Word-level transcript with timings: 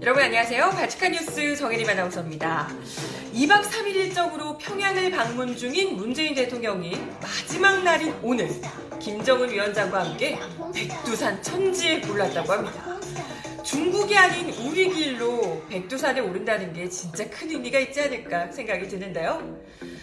여러분 0.00 0.22
안녕하세요. 0.22 0.70
바치칸 0.70 1.12
뉴스 1.12 1.54
정혜림 1.56 1.90
아나운서입니다. 1.90 2.68
2박 3.34 3.62
3일 3.62 3.96
일정으로 3.96 4.56
평양을 4.56 5.10
방문 5.10 5.54
중인 5.54 5.94
문재인 5.94 6.34
대통령이 6.34 6.92
마지막 7.20 7.82
날인 7.82 8.14
오늘 8.22 8.48
김정은 8.98 9.50
위원장과 9.50 10.06
함께 10.06 10.38
백두산 10.74 11.42
천지에 11.42 12.02
올랐다고 12.08 12.50
합니다. 12.50 12.89
중국이 13.70 14.18
아닌 14.18 14.50
우리 14.66 14.92
길로 14.92 15.62
백두산에 15.68 16.18
오른다는 16.18 16.72
게 16.72 16.88
진짜 16.88 17.24
큰 17.30 17.50
의미가 17.50 17.78
있지 17.78 18.00
않을까 18.00 18.50
생각이 18.50 18.88
드는데요. 18.88 19.60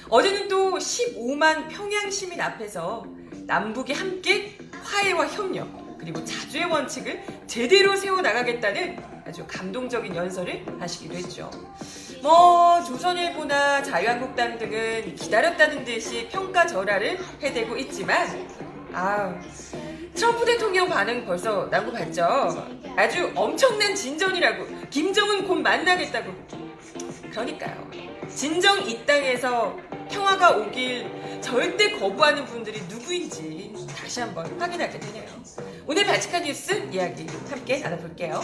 어제는 0.08 0.48
또 0.48 0.78
15만 0.78 1.68
평양 1.68 2.10
시민 2.10 2.40
앞에서 2.40 3.06
남북이 3.46 3.92
함께 3.92 4.58
화해와 4.84 5.28
협력 5.28 5.98
그리고 6.00 6.24
자주의 6.24 6.64
원칙을 6.64 7.22
제대로 7.46 7.98
세워 7.98 8.22
나가겠다는 8.22 9.04
아주 9.26 9.46
감동적인 9.46 10.16
연설을 10.16 10.64
하시기도 10.80 11.16
했죠. 11.16 11.52
뭐 12.24 12.82
조선일보나 12.86 13.84
자유한국당 13.84 14.58
등은 14.58 15.16
기다렸다는 15.16 15.84
듯이 15.84 16.30
평가 16.32 16.66
절하를 16.66 17.20
해대고 17.44 17.76
있지만 17.80 18.48
아 18.94 19.38
트럼프 20.18 20.44
대통령 20.46 20.90
반응 20.90 21.24
벌써 21.28 21.68
나고 21.68 21.92
봤죠. 21.92 22.68
아주 22.96 23.32
엄청난 23.36 23.94
진전이라고 23.94 24.66
김정은 24.90 25.48
곧 25.48 25.58
만나겠다고. 25.58 26.34
그러니까요. 27.30 27.92
진정 28.28 28.82
이 28.90 29.06
땅에서 29.06 29.78
평화가 30.10 30.58
오길 30.58 31.40
절대 31.40 31.92
거부하는 31.92 32.46
분들이 32.46 32.82
누구인지 32.90 33.76
다시 33.96 34.22
한번 34.22 34.60
확인하게 34.60 35.00
되네요. 35.00 35.30
오늘 35.86 36.04
바치칸 36.04 36.44
뉴스 36.46 36.74
이야기 36.92 37.28
함께 37.48 37.78
나눠볼게요. 37.78 38.42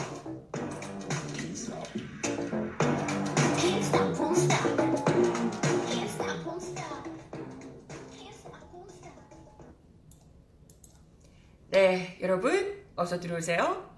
네, 11.74 12.20
여러분 12.22 12.86
어서 12.96 13.20
들어오세요. 13.20 13.92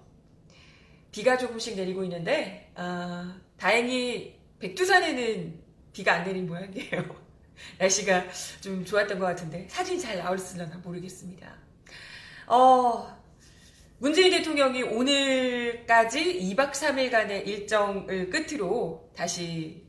비가 1.12 1.36
조금씩 1.36 1.76
내리고 1.76 2.04
있는데 2.04 2.72
아, 2.74 3.38
다행히 3.58 4.40
백두산에는 4.60 5.62
비가 5.92 6.14
안 6.14 6.24
내린 6.24 6.46
모양이에요. 6.46 7.04
날씨가 7.78 8.30
좀 8.62 8.82
좋았던 8.82 9.18
것 9.18 9.26
같은데 9.26 9.68
사진이 9.68 10.00
잘 10.00 10.16
나올을려나 10.16 10.78
모르겠습니다. 10.78 11.54
어, 12.46 13.14
문재인 13.98 14.30
대통령이 14.30 14.82
오늘까지 14.82 16.54
2박 16.54 16.70
3일간의 16.70 17.46
일정을 17.46 18.30
끝으로 18.30 19.10
다시 19.14 19.84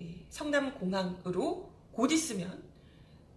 이 0.00 0.24
성남공항으로 0.30 1.70
곧 1.92 2.12
있으면 2.12 2.64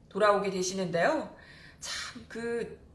돌아오게 0.08 0.52
되시는데요. 0.52 1.36
참, 1.81 2.25
그, 2.30 2.89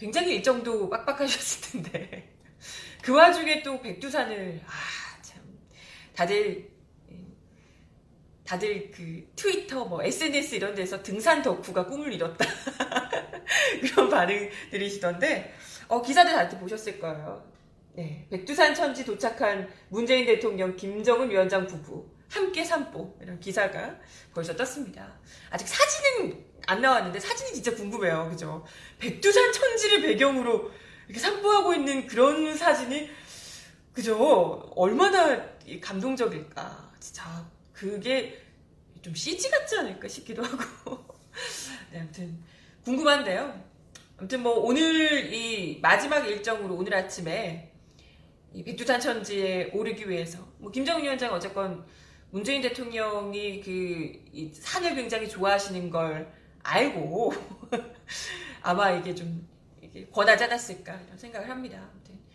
굉장히 0.00 0.36
일정도 0.36 0.88
빡빡하셨을 0.88 1.82
텐데. 1.82 2.32
그 3.04 3.14
와중에 3.14 3.62
또 3.62 3.80
백두산을, 3.80 4.62
아, 4.66 5.22
참. 5.22 5.42
다들, 6.14 6.70
예, 7.10 7.16
다들 8.42 8.90
그 8.90 9.30
트위터, 9.36 9.84
뭐 9.84 10.02
SNS 10.02 10.54
이런 10.54 10.74
데서 10.74 11.02
등산 11.02 11.42
덕후가 11.42 11.86
꿈을 11.86 12.12
이뤘다. 12.14 12.46
그런 13.82 14.08
반응들이시던데, 14.08 15.54
어, 15.88 16.00
기사들 16.00 16.32
다들 16.32 16.58
보셨을 16.58 16.98
거예요. 16.98 17.46
네, 17.92 18.26
백두산 18.30 18.74
천지 18.74 19.04
도착한 19.04 19.70
문재인 19.90 20.24
대통령, 20.24 20.74
김정은 20.76 21.28
위원장 21.28 21.66
부부 21.66 22.08
함께 22.30 22.64
산보 22.64 23.18
이런 23.20 23.38
기사가 23.38 23.96
벌써 24.32 24.56
떴습니다. 24.56 25.18
아직 25.50 25.66
사진은 25.66 26.49
안 26.66 26.80
나왔는데 26.80 27.20
사진이 27.20 27.54
진짜 27.54 27.74
궁금해요, 27.74 28.28
그죠? 28.30 28.64
백두산 28.98 29.52
천지를 29.52 30.02
배경으로 30.02 30.70
이렇게 31.06 31.20
산보하고 31.20 31.74
있는 31.74 32.06
그런 32.06 32.56
사진이 32.56 33.10
그죠? 33.92 34.72
얼마나 34.76 35.44
이 35.66 35.80
감동적일까? 35.80 36.92
진짜 37.00 37.50
그게 37.72 38.40
좀 39.02 39.14
CG 39.14 39.50
같지 39.50 39.78
않을까 39.78 40.06
싶기도 40.08 40.42
하고. 40.42 41.04
네, 41.90 42.00
아무튼 42.00 42.42
궁금한데요. 42.84 43.70
아무튼 44.16 44.42
뭐 44.42 44.52
오늘 44.60 45.32
이 45.32 45.78
마지막 45.80 46.26
일정으로 46.28 46.74
오늘 46.74 46.94
아침에 46.94 47.72
이 48.52 48.62
백두산 48.64 49.00
천지에 49.00 49.70
오르기 49.72 50.08
위해서 50.08 50.46
뭐 50.58 50.70
김정은 50.70 51.02
위원장 51.02 51.32
어쨌건 51.32 51.84
문재인 52.30 52.62
대통령이 52.62 53.60
그이 53.60 54.52
산을 54.54 54.94
굉장히 54.94 55.28
좋아하시는 55.28 55.90
걸 55.90 56.32
알고 56.62 57.32
아마 58.62 58.90
이게 58.90 59.14
좀 59.14 59.48
이게 59.82 60.06
권하지 60.12 60.44
않았을까 60.44 60.94
이런 61.06 61.18
생각을 61.18 61.48
합니다. 61.48 61.78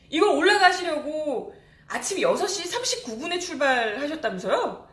이걸 0.10 0.30
올라가시려고 0.30 1.54
아침 1.88 2.18
6시 2.20 2.72
39분에 3.06 3.40
출발하셨다면서요? 3.40 4.88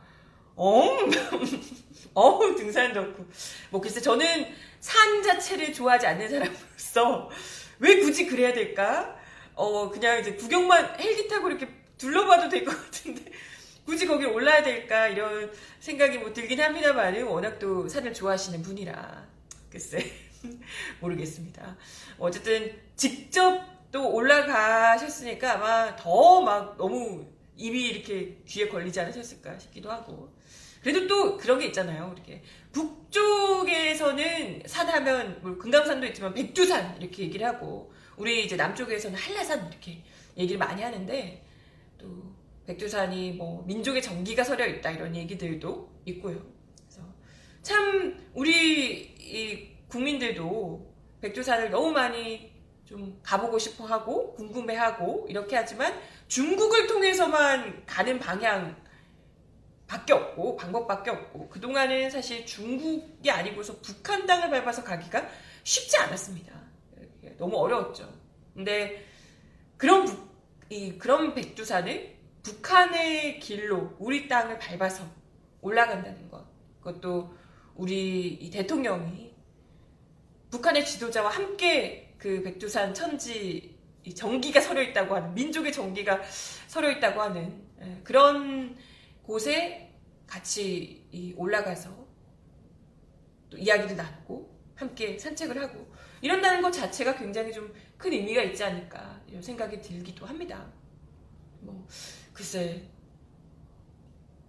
엉, 0.57 1.11
어우, 2.15 2.55
등산 2.57 2.93
덕후. 2.93 3.27
뭐, 3.71 3.81
글쎄, 3.81 4.01
저는 4.03 4.55
산 4.81 5.23
자체를 5.23 5.73
좋아하지 5.73 6.07
않는 6.09 6.29
사람으로서 6.29 7.31
왜 7.79 8.01
굳이 8.01 8.27
그래야 8.27 8.53
될까? 8.53 9.17
어, 9.55 9.89
그냥 9.89 10.21
이제 10.21 10.35
구경만 10.35 11.01
헬기 11.01 11.27
타고 11.29 11.49
이렇게 11.49 11.69
둘러봐도 11.97 12.49
될 12.51 12.65
것 12.67 12.71
같은데, 12.85 13.33
굳이 13.85 14.07
거기 14.07 14.25
올라야 14.27 14.63
될까? 14.63 15.09
이런 15.09 15.51
생각이 15.81 16.19
뭐 16.19 16.33
들긴 16.33 16.61
합니다만, 16.61 17.21
워낙 17.25 17.59
또 17.59 17.89
산을 17.89 18.15
좋아하시는 18.15 18.63
분이라. 18.63 19.27
글쎄, 19.71 20.13
모르겠습니다. 21.01 21.77
어쨌든, 22.19 22.73
직접 22.97 23.61
또 23.91 24.11
올라가셨으니까 24.13 25.55
아마 25.55 25.97
더 25.97 26.41
막 26.43 26.77
너무 26.79 27.27
입이 27.57 27.89
이렇게 27.89 28.39
귀에 28.47 28.69
걸리지 28.69 29.01
않으셨을까 29.01 29.59
싶기도 29.59 29.91
하고. 29.91 30.33
그래도 30.83 31.07
또 31.07 31.37
그런 31.37 31.59
게 31.59 31.67
있잖아요. 31.67 32.13
이렇게 32.17 32.43
북쪽에서는 32.73 34.63
산 34.67 34.89
하면 34.89 35.39
뭐 35.43 35.57
금강산도 35.57 36.07
있지만 36.09 36.35
백두산 36.35 37.01
이렇게 37.01 37.23
얘기를 37.25 37.47
하고 37.47 37.93
우리 38.17 38.45
이제 38.45 38.57
남쪽에서는 38.57 39.17
한라산 39.17 39.69
이렇게 39.69 40.03
얘기를 40.37 40.59
많이 40.59 40.83
하는데 40.83 41.45
또 41.52 41.52
백두산이 42.67 43.33
뭐 43.33 43.65
민족의 43.67 44.03
정기가 44.03 44.45
서려 44.45 44.67
있다 44.67 44.91
이런 44.91 45.15
얘기들도 45.17 45.93
있고요. 46.07 46.41
그래서 46.77 47.03
참 47.63 48.29
우리 48.35 49.15
이 49.19 49.77
국민들도 49.89 50.93
백두산을 51.21 51.71
너무 51.71 51.93
많이 51.93 52.53
좀 52.85 53.19
가보고 53.23 53.59
싶어 53.59 53.85
하고 53.85 54.35
궁금해 54.35 54.77
하고 54.77 55.27
이렇게 55.29 55.57
하지만 55.57 55.99
중국을 56.29 56.87
통해서만 56.87 57.85
가는 57.87 58.19
방향 58.19 58.77
밖에 59.87 60.13
없고 60.13 60.57
방법밖에 60.57 61.11
없고 61.11 61.49
그동안은 61.49 62.11
사실 62.11 62.47
중국이 62.47 63.31
아니고서 63.31 63.79
북한 63.81 64.27
땅을 64.27 64.51
밟아서 64.51 64.83
가기가 64.83 65.27
쉽지 65.65 65.97
않았습니다. 65.99 66.53
너무 67.39 67.57
어려웠죠. 67.59 68.11
근데 68.55 69.05
그런 69.77 70.05
북, 70.05 70.29
이 70.71 70.97
그런 70.99 71.35
백두산을 71.35 72.12
북한의 72.43 73.39
길로 73.41 73.95
우리 73.99 74.29
땅을 74.29 74.59
밟아서 74.59 75.05
올라간다는 75.61 76.29
것 76.29 76.45
그것도 76.79 77.35
우리 77.75 78.29
이 78.29 78.51
대통령이 78.51 79.35
북한의 80.51 80.85
지도자와 80.85 81.31
함께 81.31 82.15
그 82.19 82.43
백두산 82.43 82.93
천지 82.93 83.79
이 84.05 84.15
정기가 84.15 84.61
서려 84.61 84.83
있다고 84.83 85.15
하는 85.15 85.35
민족의 85.35 85.73
정기가 85.73 86.23
서려 86.67 86.91
있다고 86.91 87.23
하는 87.23 87.63
예, 87.81 88.01
그런 88.03 88.77
곳에 89.23 89.95
같이 90.27 91.07
이 91.13 91.33
올라가서 91.37 91.91
또 93.51 93.57
이야기를 93.57 93.97
나누고 93.97 94.51
함께 94.75 95.19
산책을 95.19 95.61
하고 95.63 95.93
이런다는 96.21 96.63
것 96.63 96.73
자체가 96.73 97.17
굉장히 97.17 97.53
좀 97.53 97.73
큰 98.03 98.13
의미가 98.13 98.43
있지 98.43 98.65
않을까 98.65 99.21
이런 99.29 99.41
생각이 99.41 99.81
들기도 99.81 100.27
합니다. 100.27 100.67
뭐 101.61 101.87
글쎄 102.43 102.83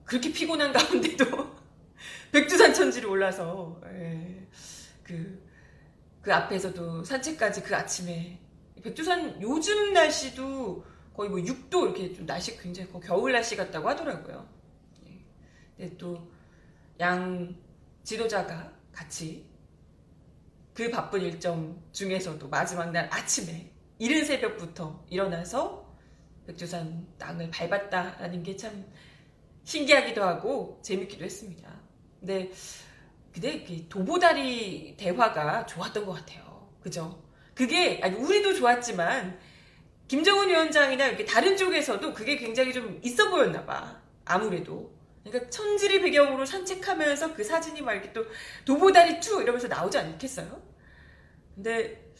그렇게 0.03 0.33
피곤한 0.33 0.73
가운데도 0.73 1.25
백두산 2.33 2.73
천지를 2.73 3.07
올라서 3.07 3.79
예, 3.85 4.47
그, 5.03 5.47
그 6.19 6.33
앞에서도 6.33 7.03
산책까지 7.03 7.61
그 7.61 7.75
아침에 7.75 8.39
백두산 8.81 9.39
요즘 9.41 9.93
날씨도 9.93 10.83
거의 11.13 11.29
뭐 11.29 11.39
6도 11.39 11.83
이렇게 11.83 12.13
좀 12.13 12.25
날씨 12.25 12.57
굉장히 12.57 12.89
겨울 13.03 13.31
날씨 13.31 13.55
같다고 13.55 13.87
하더라고요. 13.87 14.49
예. 15.05 15.23
근데 15.77 15.97
또 15.97 16.33
양 16.99 17.55
지도자가 18.03 18.71
같이 18.91 19.49
그 20.73 20.89
바쁜 20.89 21.21
일정 21.21 21.81
중에서도 21.91 22.47
마지막 22.49 22.91
날 22.91 23.07
아침에 23.11 23.71
이른 23.99 24.25
새벽부터 24.25 25.05
일어나서 25.09 25.82
백두산 26.47 27.07
땅을 27.17 27.49
밟았다라는 27.51 28.43
게 28.43 28.55
참 28.57 28.85
신기하기도 29.63 30.21
하고 30.23 30.79
재밌기도 30.83 31.23
했습니다. 31.23 31.69
근데 32.19 32.51
근데 33.33 33.63
그 33.63 33.87
도보다리 33.89 34.95
대화가 34.97 35.65
좋았던 35.65 36.05
것 36.05 36.13
같아요. 36.13 36.69
그죠? 36.81 37.23
그게 37.55 37.99
아니 38.03 38.15
우리도 38.15 38.53
좋았지만 38.53 39.39
김정은 40.07 40.49
위원장이나 40.49 41.07
이렇게 41.07 41.25
다른 41.25 41.57
쪽에서도 41.57 42.13
그게 42.13 42.35
굉장히 42.35 42.73
좀 42.73 42.99
있어 43.03 43.29
보였나 43.29 43.65
봐. 43.65 44.01
아무래도. 44.25 44.93
그러니까 45.23 45.49
천지를 45.49 46.01
배경으로 46.01 46.45
산책하면서 46.45 47.33
그 47.33 47.43
사진이 47.43 47.81
막 47.81 47.93
이렇게 47.93 48.11
또 48.11 48.25
도보다리 48.65 49.19
two 49.21 49.41
이러면서 49.41 49.67
나오지 49.69 49.97
않겠어요? 49.97 50.61
근데 51.55 52.11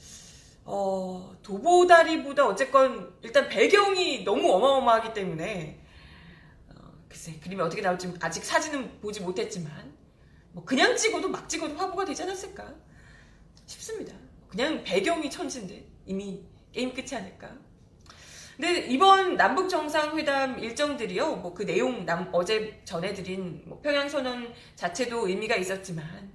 어, 0.66 1.36
도보다리보다 1.44 2.46
어쨌건 2.48 3.14
일단 3.22 3.50
배경이 3.50 4.24
너무 4.24 4.52
어마어마하기 4.52 5.14
때문에 5.14 5.80
어, 6.70 6.74
글쎄 7.10 7.40
그림이 7.40 7.62
어떻게 7.62 7.82
나올지 7.82 8.12
아직 8.22 8.44
사진은 8.44 9.02
보지 9.02 9.22
못했지만 9.22 9.94
뭐 10.54 10.64
그냥 10.64 10.96
찍어도 10.96 11.30
막 11.30 11.50
찍어도 11.50 11.76
화보가 11.76 12.06
되지 12.06 12.24
않았을까 12.24 12.74
싶습니다. 13.66 14.16
그냥 14.48 14.84
배경이 14.84 15.30
천지인데 15.30 15.86
이미 16.06 16.44
게임 16.72 16.94
끝이 16.94 17.10
아닐까. 17.14 17.52
근데 18.56 18.86
이번 18.86 19.36
남북 19.36 19.68
정상회담 19.68 20.60
일정들이요, 20.60 21.38
뭐 21.38 21.56
그 21.56 21.66
내용 21.66 22.06
남, 22.06 22.30
어제 22.32 22.82
전해드린 22.86 23.64
뭐 23.66 23.82
평양선언 23.82 24.54
자체도 24.76 25.28
의미가 25.28 25.56
있었지만 25.56 26.32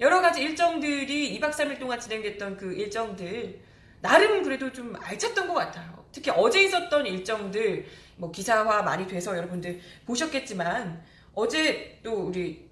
여러 0.00 0.22
가지 0.22 0.42
일정들이 0.42 1.38
2박 1.38 1.50
3일 1.50 1.78
동안 1.78 2.00
진행됐던 2.00 2.56
그 2.56 2.72
일정들 2.72 3.60
나름 4.00 4.42
그래도 4.42 4.72
좀 4.72 4.94
알찼던 5.00 5.48
것 5.48 5.54
같아요. 5.54 6.06
특히 6.12 6.30
어제 6.30 6.62
있었던 6.64 7.06
일정들 7.06 7.86
뭐 8.16 8.30
기사화 8.30 8.82
많이 8.82 9.06
돼서 9.06 9.36
여러분들 9.36 9.80
보셨겠지만 10.06 11.04
어제 11.34 12.00
또 12.02 12.26
우리 12.26 12.68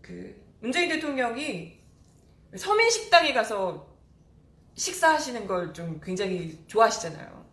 그 0.00 0.34
문재인 0.60 0.88
대통령이 0.88 1.78
서민 2.56 2.90
식당에 2.90 3.32
가서 3.32 3.86
식사하시는 4.74 5.46
걸 5.46 5.72
좀 5.72 6.00
굉장히 6.02 6.58
좋아하시잖아요. 6.66 7.46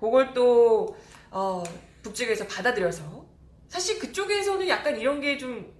그걸 0.00 0.34
또 0.34 0.96
어, 1.30 1.62
북측에서 2.02 2.46
받아들여서 2.46 3.24
사실 3.68 3.98
그쪽에서는 3.98 4.68
약간 4.68 4.98
이런 4.98 5.20
게 5.20 5.38
좀 5.38 5.74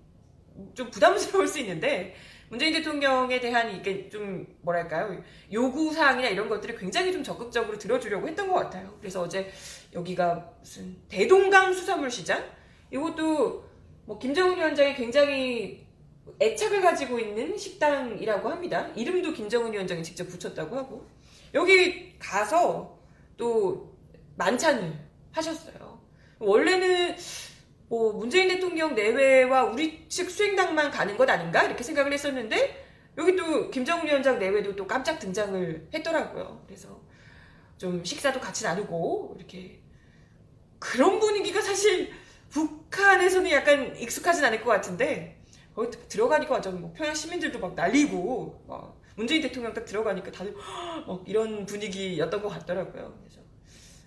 좀 0.75 0.91
부담스러울 0.91 1.47
수 1.47 1.59
있는데 1.61 2.15
문재인 2.49 2.73
대통령에 2.73 3.41
대한 3.41 3.75
이게 3.75 4.09
좀 4.09 4.47
뭐랄까요 4.63 5.23
요구 5.53 5.93
사항이나 5.93 6.29
이런 6.29 6.49
것들을 6.49 6.77
굉장히 6.77 7.13
좀 7.13 7.23
적극적으로 7.23 7.77
들어주려고 7.79 8.29
했던 8.29 8.49
것 8.49 8.55
같아요. 8.55 8.95
그래서 9.01 9.23
어제 9.23 9.51
여기가 9.93 10.53
무슨 10.61 10.97
대동강 11.09 11.73
수산물 11.73 12.11
시장 12.11 12.45
이것도 12.91 13.65
뭐 14.05 14.19
김정은 14.19 14.57
위원장이 14.57 14.95
굉장히 14.95 15.87
애착을 16.41 16.81
가지고 16.81 17.19
있는 17.19 17.57
식당이라고 17.57 18.49
합니다. 18.49 18.89
이름도 18.95 19.33
김정은 19.33 19.73
위원장이 19.73 20.03
직접 20.03 20.29
붙였다고 20.29 20.77
하고 20.77 21.07
여기 21.55 22.19
가서 22.19 22.99
또 23.37 23.93
만찬을 24.37 24.93
하셨어요. 25.33 26.01
원래는 26.39 27.17
뭐 27.89 28.13
문재인 28.13 28.49
대통령 28.49 28.95
내외와 28.95 29.65
우리 29.65 30.09
측 30.09 30.31
수행당만 30.31 30.91
가는 30.91 31.17
것 31.17 31.29
아닌가 31.29 31.63
이렇게 31.63 31.83
생각을 31.85 32.13
했었는데 32.13 32.85
여기 33.19 33.37
또 33.37 33.71
김정은 33.71 34.07
위원장 34.07 34.39
내외도 34.39 34.75
또 34.77 34.87
깜짝 34.87 35.19
등장을 35.19 35.89
했더라고요. 35.95 36.63
그래서 36.67 37.01
좀 37.79 38.05
식사도 38.05 38.41
같이 38.41 38.65
나누고 38.65 39.37
이렇게 39.39 39.81
그런 40.79 41.19
분위기가 41.19 41.61
사실 41.61 42.11
북한에서는 42.51 43.51
약간 43.51 43.97
익숙하진 43.97 44.45
않을 44.45 44.63
것 44.63 44.71
같은데 44.71 45.43
거기 45.75 45.91
들어가니까 46.09 46.55
완전 46.55 46.81
뭐 46.81 46.93
평양 46.95 47.15
시민들도 47.15 47.59
막 47.59 47.75
날리고 47.75 48.65
막 48.67 49.01
문재인 49.15 49.43
대통령 49.43 49.73
딱 49.73 49.85
들어가니까 49.85 50.31
다들 50.31 50.55
막 51.07 51.23
이런 51.27 51.65
분위기였던 51.67 52.43
것 52.43 52.49
같더라고요. 52.49 53.19
그래서 53.21 53.41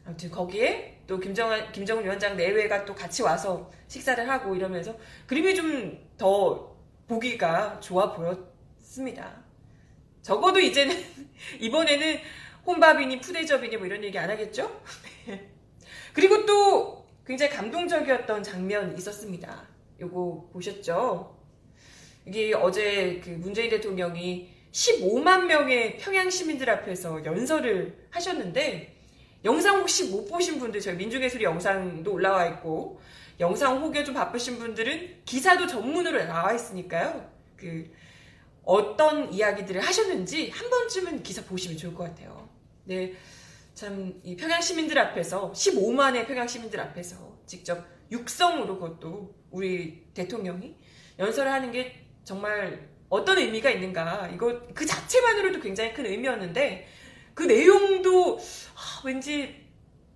아무튼 0.10 0.32
거기에 0.32 1.02
또 1.06 1.20
김정은 1.20 1.72
김정은 1.72 2.04
위원장 2.04 2.36
내외가 2.36 2.84
또 2.84 2.96
같이 2.96 3.22
와서 3.22 3.72
식사를 3.88 4.28
하고 4.28 4.56
이러면서 4.56 4.96
그림이 5.28 5.56
좀 5.56 6.10
더 6.20 6.76
보기가 7.08 7.80
좋아 7.80 8.14
보였습니다. 8.14 9.42
적어도 10.22 10.60
이제는 10.60 10.96
이번에는 11.60 12.20
혼밥이니 12.68 13.22
푸대접이니 13.22 13.78
뭐 13.78 13.88
이런 13.88 14.04
얘기 14.04 14.20
안 14.20 14.30
하겠죠? 14.30 14.82
그리고 16.14 16.46
또 16.46 17.08
굉장히 17.26 17.52
감동적이었던 17.54 18.44
장면 18.44 18.96
있었습니다. 18.98 19.66
요거 20.02 20.50
보셨죠? 20.52 21.40
이게 22.26 22.54
어제 22.54 23.22
그 23.24 23.30
문재인 23.30 23.70
대통령이 23.70 24.54
15만 24.72 25.46
명의 25.46 25.98
평양 25.98 26.30
시민들 26.30 26.70
앞에서 26.70 27.24
연설을 27.24 28.08
하셨는데 28.12 28.99
영상 29.46 29.80
혹시 29.80 30.10
못 30.10 30.28
보신 30.28 30.60
분들 30.60 30.82
저희 30.82 30.96
민중예술이 30.96 31.44
영상도 31.44 32.12
올라와 32.14 32.48
있고 32.48 33.00
영상 33.40 33.82
혹여 33.82 34.04
좀 34.04 34.14
바쁘신 34.16 34.60
분들은 34.60 35.22
기사도 35.26 35.66
전문으로 35.66 36.26
나와 36.26 36.54
있으니까요. 36.54 37.30
그 37.56 37.90
어떤 38.64 39.34
이야기들을 39.34 39.82
하셨는지 39.82 40.50
한 40.50 40.70
번쯤은 40.70 41.24
기사 41.24 41.44
보시면 41.44 41.78
좋을 41.78 41.96
것 41.96 42.04
같아요. 42.04 42.50
네, 42.84 43.14
참 43.74 44.20
이 44.24 44.36
평양 44.36 44.62
시민들 44.62 45.00
앞에서 45.00 45.54
15만의 45.54 46.28
평양 46.28 46.48
시민들 46.48 46.80
앞에서 46.82 47.16
직접 47.46 47.86
육성으로 48.12 48.78
그것도 48.78 49.34
우리 49.52 50.04
대통령이 50.14 50.76
연설을 51.18 51.52
하는 51.52 51.72
게 51.72 52.06
정말 52.26 52.90
어떤 53.08 53.38
의미가 53.38 53.70
있는가 53.72 54.30
이거 54.34 54.62
그 54.74 54.86
자체만으로도 54.86 55.62
굉장히 55.62 55.94
큰 55.94 56.06
의미였는데 56.06 56.88
그 57.40 57.46
내용도 57.46 58.38
아, 58.76 59.02
왠지 59.06 59.66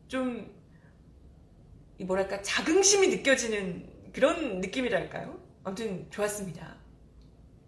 좀 0.10 0.54
뭐랄까 2.02 2.42
자긍심이 2.42 3.08
느껴지는 3.08 4.12
그런 4.12 4.60
느낌이랄까요? 4.60 5.40
아무튼 5.64 6.06
좋았습니다. 6.10 6.76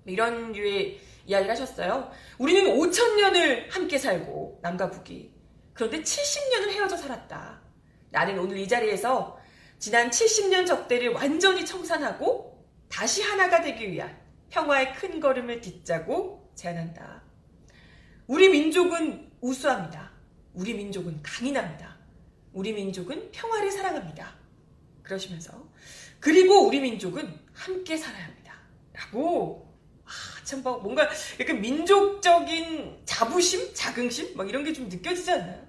이런 0.08 0.52
류의 0.52 1.00
이야기를 1.26 1.50
하셨어요. 1.50 2.12
우리는 2.38 2.70
5천 2.70 3.16
년을 3.16 3.70
함께 3.70 3.98
살고 3.98 4.60
남과 4.62 4.92
북이 4.92 5.34
그런데 5.72 6.02
70년을 6.02 6.72
헤어져 6.72 6.98
살았다. 6.98 7.62
나는 8.10 8.38
오늘 8.38 8.58
이 8.58 8.68
자리에서 8.68 9.40
지난 9.80 10.10
70년 10.10 10.68
적대를 10.68 11.14
완전히 11.14 11.66
청산하고 11.66 12.62
다시 12.90 13.22
하나가 13.22 13.62
되기 13.62 13.90
위한 13.90 14.20
평화의 14.50 14.96
큰 14.96 15.22
걸음을 15.22 15.62
딛자고 15.62 16.52
제안한다. 16.56 17.24
우리 18.28 18.50
민족은 18.50 19.35
우수합니다. 19.46 20.12
우리 20.54 20.74
민족은 20.74 21.22
강인합니다. 21.22 21.96
우리 22.54 22.74
민족은 22.74 23.30
평화를 23.32 23.72
사랑합니다. 23.72 24.34
그러시면서 25.04 25.70
그리고 26.20 26.66
우리 26.66 26.80
민족은 26.80 27.40
함께 27.54 27.96
살아야 27.96 28.26
합니다. 28.26 28.56
라고 28.94 29.72
아, 30.04 30.10
참 30.44 30.64
뭔가 30.64 31.08
약간 31.40 31.62
민족적인 31.62 33.02
자부심, 33.06 33.74
자긍심 33.74 34.36
막 34.36 34.50
이런 34.50 34.64
게 34.64 34.74
좀 34.74 34.90
느껴지지 34.90 35.32
않나요? 35.32 35.64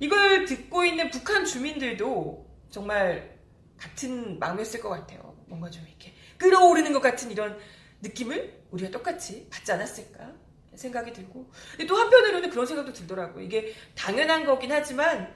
이걸 0.00 0.44
듣고 0.46 0.84
있는 0.84 1.10
북한 1.10 1.44
주민들도 1.44 2.48
정말 2.70 3.38
같은 3.76 4.38
마음이었을 4.40 4.80
것 4.80 4.88
같아요. 4.88 5.36
뭔가 5.46 5.70
좀 5.70 5.86
이렇게 5.86 6.12
끌어오르는 6.38 6.92
것 6.92 7.00
같은 7.00 7.30
이런 7.30 7.56
느낌을 8.02 8.64
우리가 8.70 8.90
똑같이 8.90 9.46
받지 9.50 9.70
않았을까 9.72 10.32
생각이 10.80 11.12
들고 11.12 11.50
또 11.86 11.96
한편으로는 11.96 12.50
그런 12.50 12.66
생각도 12.66 12.92
들더라고요. 12.92 13.44
이게 13.44 13.74
당연한 13.94 14.44
거긴 14.44 14.72
하지만 14.72 15.32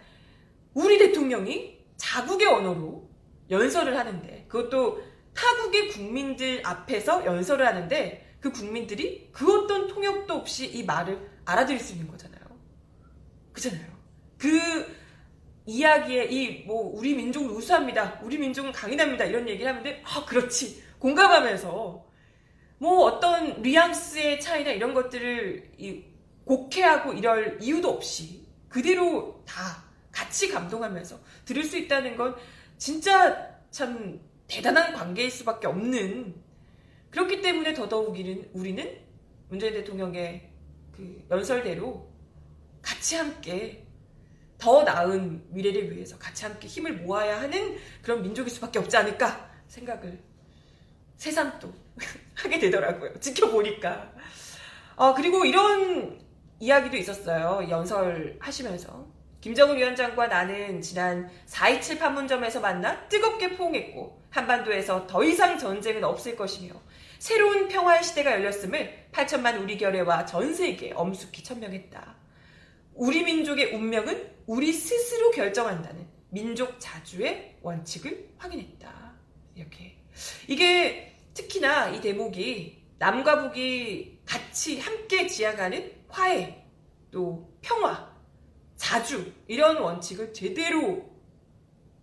우리 0.73 0.99
대통령이 0.99 1.79
자국의 1.97 2.49
언어로 2.49 3.09
연설을 3.51 3.97
하는데 3.97 4.47
그것도 4.49 5.03
타국의 5.35 5.89
국민들 5.89 6.63
앞에서 6.65 7.25
연설을 7.25 7.67
하는데 7.67 8.37
그 8.41 8.51
국민들이 8.51 9.29
그 9.33 9.63
어떤 9.63 9.87
통역도 9.87 10.35
없이 10.35 10.67
이 10.67 10.85
말을 10.85 11.31
알아들을 11.45 11.79
수 11.79 11.93
있는 11.93 12.09
거잖아요. 12.09 12.45
그잖아요. 13.53 13.87
그 14.39 14.59
이야기에 15.67 16.25
이 16.25 16.67
뭐 16.67 16.93
우리 16.95 17.15
민족은 17.15 17.51
우수합니다. 17.51 18.21
우리 18.23 18.39
민족은 18.39 18.73
강인합니다. 18.73 19.25
이런 19.25 19.49
얘기를 19.49 19.71
하는데 19.71 20.03
아 20.05 20.25
그렇지 20.25 20.83
공감하면서 20.99 22.05
뭐 22.79 23.05
어떤 23.05 23.63
뉘앙스의 23.63 24.41
차이나 24.41 24.71
이런 24.71 24.95
것들을 24.95 25.73
곡해하고 26.45 27.13
이럴 27.13 27.59
이유도 27.61 27.91
없이 27.91 28.47
그대로 28.69 29.43
다 29.47 29.85
같이 30.11 30.49
감동하면서 30.49 31.19
들을 31.45 31.65
수 31.65 31.77
있다는 31.77 32.17
건 32.17 32.37
진짜 32.77 33.59
참 33.71 34.21
대단한 34.47 34.93
관계일 34.93 35.31
수밖에 35.31 35.67
없는 35.67 36.35
그렇기 37.11 37.41
때문에 37.41 37.75
더더욱 37.75 38.17
우리는, 38.53 39.01
문재인 39.49 39.73
대통령의 39.75 40.51
그 40.93 41.25
연설대로 41.31 42.13
같이 42.83 43.17
함께 43.17 43.87
더 44.59 44.83
나은 44.83 45.45
미래를 45.51 45.95
위해서 45.95 46.19
같이 46.19 46.45
함께 46.45 46.67
힘을 46.67 46.95
모아야 46.99 47.41
하는 47.41 47.77
그런 48.03 48.23
민족일 48.23 48.51
수밖에 48.51 48.79
없지 48.79 48.97
않을까 48.97 49.51
생각을 49.69 50.21
새삼 51.17 51.59
또 51.59 51.73
하게 52.35 52.59
되더라고요. 52.59 53.19
지켜보니까. 53.21 54.13
어, 54.97 55.15
그리고 55.15 55.45
이런 55.45 56.21
이야기도 56.61 56.97
있었어요. 56.97 57.69
연설 57.69 58.37
하시면서. 58.41 59.07
김정은 59.41 59.77
위원장과 59.77 60.29
나는 60.29 60.81
지난 60.81 61.31
4.27 61.47 61.99
판문점에서 61.99 62.61
만나 62.61 63.07
뜨겁게 63.09 63.57
포옹했고 63.57 64.23
한반도에서 64.31 65.07
더 65.07 65.23
이상 65.23 65.59
전쟁은 65.59 66.03
없을 66.03 66.35
것이며 66.35 66.73
새로운 67.19 67.69
평화의 67.69 68.03
시대가 68.03 68.33
열렸음을 68.33 69.09
8천만 69.13 69.61
우리 69.61 69.77
결의와 69.77 70.25
전 70.25 70.55
세계에 70.55 70.93
엄숙히 70.93 71.43
천명했다. 71.43 72.17
우리 72.95 73.23
민족의 73.23 73.75
운명은 73.75 74.31
우리 74.47 74.73
스스로 74.73 75.31
결정한다는 75.31 76.07
민족 76.31 76.77
자주의 76.79 77.57
원칙을 77.61 78.31
확인했다. 78.39 79.13
이렇게. 79.57 80.04
이게 80.49 81.17
특히나 81.35 81.91
이 81.91 82.01
대목이 82.01 82.83
남과 82.99 83.43
북이 83.43 84.21
같이 84.25 84.79
함께 84.81 85.27
지향하는 85.27 85.93
화해, 86.09 86.65
또 87.11 87.53
평화, 87.61 88.13
자주 88.77 89.33
이런 89.49 89.79
원칙을 89.79 90.33
제대로 90.33 91.11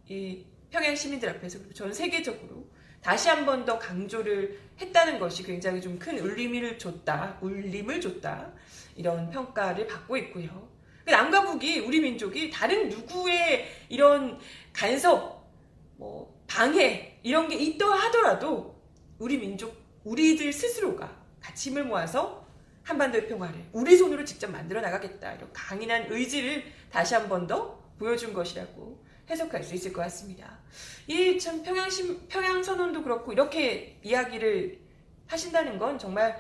이 0.08 0.46
평양 0.70 0.96
시민들 0.96 1.30
앞에서 1.30 1.60
그리고 1.60 1.74
전 1.74 1.94
세계적으로 1.94 2.70
다시 3.02 3.30
한 3.30 3.46
번 3.46 3.66
더 3.66 3.80
강조를 3.80 4.60
했다는 4.80 5.20
것이 5.20 5.44
굉장히 5.44 5.82
좀 5.82 5.98
큰 5.98 6.20
울림을 6.20 6.78
줬다, 6.78 7.40
울림을 7.42 8.00
줬다 8.02 8.54
이런 8.96 9.30
평가를 9.30 9.88
받고 9.88 10.18
있고요. 10.18 10.70
남과 11.06 11.44
북이 11.46 11.80
우리 11.80 12.00
민족이 12.00 12.52
다른 12.52 12.90
누구의 12.90 13.68
이런 13.90 14.40
간섭, 14.72 15.50
뭐 15.98 16.42
방해 16.48 17.11
이런 17.24 17.48
게 17.48 17.56
있다 17.56 17.86
하더라도 17.86 18.82
우리 19.20 19.38
민족, 19.38 19.76
우리들 20.04 20.52
스스로가 20.52 21.16
같이 21.40 21.70
힘을 21.70 21.86
모아서 21.86 22.46
한반도의 22.84 23.28
평화를 23.28 23.64
우리 23.74 23.96
손으로 23.98 24.26
직접 24.26 24.50
만들어 24.50 24.82
나가겠다. 24.82 25.34
이런 25.34 25.50
강인한 25.54 26.08
의지를 26.10 26.64
다시 26.92 27.14
한 27.14 27.30
번 27.30 27.46
더 27.48 27.80
보여준 28.00 28.34
것이라고 28.34 29.04
해석할 29.30 29.64
수 29.64 29.76
있을 29.76 29.94
것 29.94 30.02
같습니다. 30.02 30.60
이 31.08 31.38
참 31.38 31.62
평양 31.62 31.88
평양 32.28 32.64
선언도 32.64 33.04
그렇고 33.04 33.32
이렇게 33.32 34.00
이야기를 34.04 34.80
하신다는 35.28 35.78
건 35.78 36.00
정말 36.00 36.36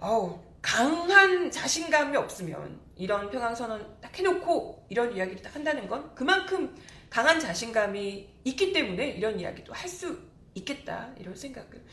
어우, 0.00 0.38
강한 0.60 1.50
자신감이 1.50 2.16
없으면 2.16 2.78
이런 2.96 3.30
평양 3.30 3.54
선언 3.54 3.96
딱 4.00 4.16
해놓고 4.18 4.86
이런 4.90 5.16
이야기를 5.16 5.42
딱 5.42 5.54
한다는 5.54 5.88
건 5.88 6.14
그만큼 6.14 6.74
강한 7.14 7.38
자신감이 7.38 8.28
있기 8.44 8.72
때문에 8.72 9.10
이런 9.10 9.38
이야기도 9.38 9.72
할 9.72 9.88
수 9.88 10.18
있겠다 10.56 11.14
이런 11.16 11.36
생각을 11.36 11.84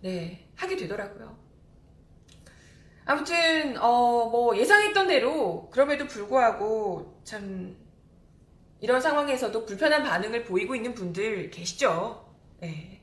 네 0.00 0.46
하게 0.54 0.76
되더라고요. 0.76 1.36
아무튼 3.04 3.76
어 3.78 4.30
뭐 4.30 4.56
예상했던 4.56 5.08
대로 5.08 5.68
그럼에도 5.70 6.06
불구하고 6.06 7.20
참 7.24 7.76
이런 8.80 9.00
상황에서도 9.00 9.66
불편한 9.66 10.04
반응을 10.04 10.44
보이고 10.44 10.74
있는 10.76 10.94
분들 10.94 11.50
계시죠. 11.50 12.32
네. 12.60 13.02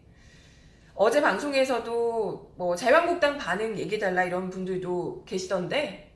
어제 0.93 1.22
방송에서도 1.22 2.53
뭐 2.58 2.75
자유한국당 2.77 3.38
반응 3.38 3.77
얘기해달라 3.77 4.24
이런 4.24 4.50
분들도 4.50 5.25
계시던데 5.25 6.10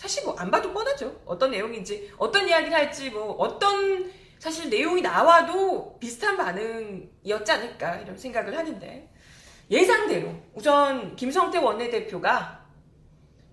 사실 0.00 0.24
뭐 0.24 0.34
안 0.38 0.50
봐도 0.50 0.72
뻔하죠. 0.72 1.20
어떤 1.26 1.50
내용인지 1.50 2.10
어떤 2.16 2.48
이야기를 2.48 2.72
할지 2.72 3.10
뭐 3.10 3.32
어떤 3.32 4.10
사실 4.38 4.70
내용이 4.70 5.02
나와도 5.02 5.98
비슷한 6.00 6.38
반응이었지 6.38 7.52
않을까 7.52 7.96
이런 7.96 8.16
생각을 8.16 8.56
하는데 8.56 9.12
예상대로 9.70 10.34
우선 10.54 11.14
김성태 11.16 11.58
원내대표가 11.58 12.64